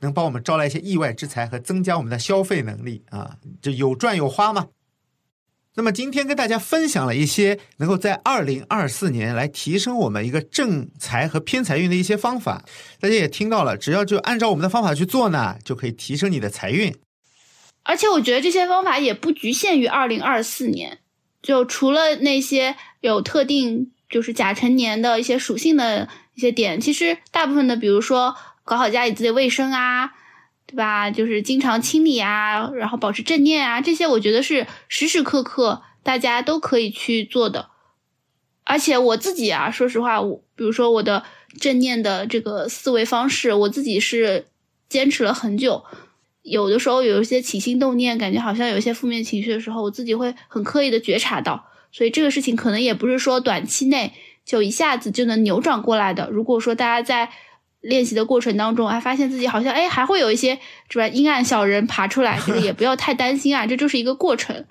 [0.00, 4.66] 能帮我们招来一些意外之财和增加我们的消费能力啊，就有赚有花嘛。
[5.76, 12.64] 那么今天跟大家分享了一些能够在二零二四年来提升我们一个正财和偏财运的一些方法，
[13.00, 16.94] 大家也听到了，只要就按照我们的方法去做呢，就可以提升你的财运。
[17.82, 21.00] 而且我觉得这些方法也不局限于二零二四年，
[21.42, 30.12] 就除了那些有特定就是甲辰年的一些属性的一些点，其实大部分的，比如说搞好家里自己卫生啊，
[30.66, 31.10] 对吧？
[31.10, 37.68] 就是经常清理啊，然后保持正念啊，这些我觉得是时时刻刻大家都可以去做的。
[38.64, 41.22] 而且我自己啊，说实话，我比如说我的
[41.60, 44.46] 正念的这个思维方式，我自己是
[44.88, 45.84] 坚持了很久。
[46.42, 54.12] 有的时候有一些起心动念，感觉好像有一些负面情绪的时候，我自己会很刻意的觉察到，所以这个事情可能也不是说短期内
[54.44, 56.28] 就一下子就能扭转过来的。
[56.30, 57.30] 如果说大家在
[57.84, 60.58] 练习的过程当中，还，发现自己好像哎还会有一些
[60.88, 64.66] 是吧阴暗小人爬出来，这个也不要太担心啊， 这就是一个过程，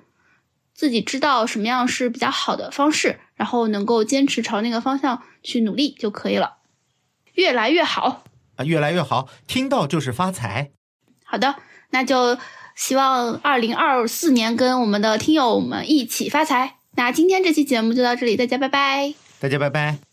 [0.73, 6.57] 自己知道什么样是比较好的方式，然后能够坚持朝那个方向去努力就可以了，
[7.33, 8.23] 越来越好。
[8.55, 10.71] 啊，越来越好，听到就是发财。
[11.23, 11.55] 好的，
[11.91, 12.37] 那就
[12.75, 16.75] 希望二零二四年跟我们的听友们一起发财。
[16.95, 19.13] 那今天这期节目就到这里，大家拜拜。
[19.39, 20.12] 大家拜拜。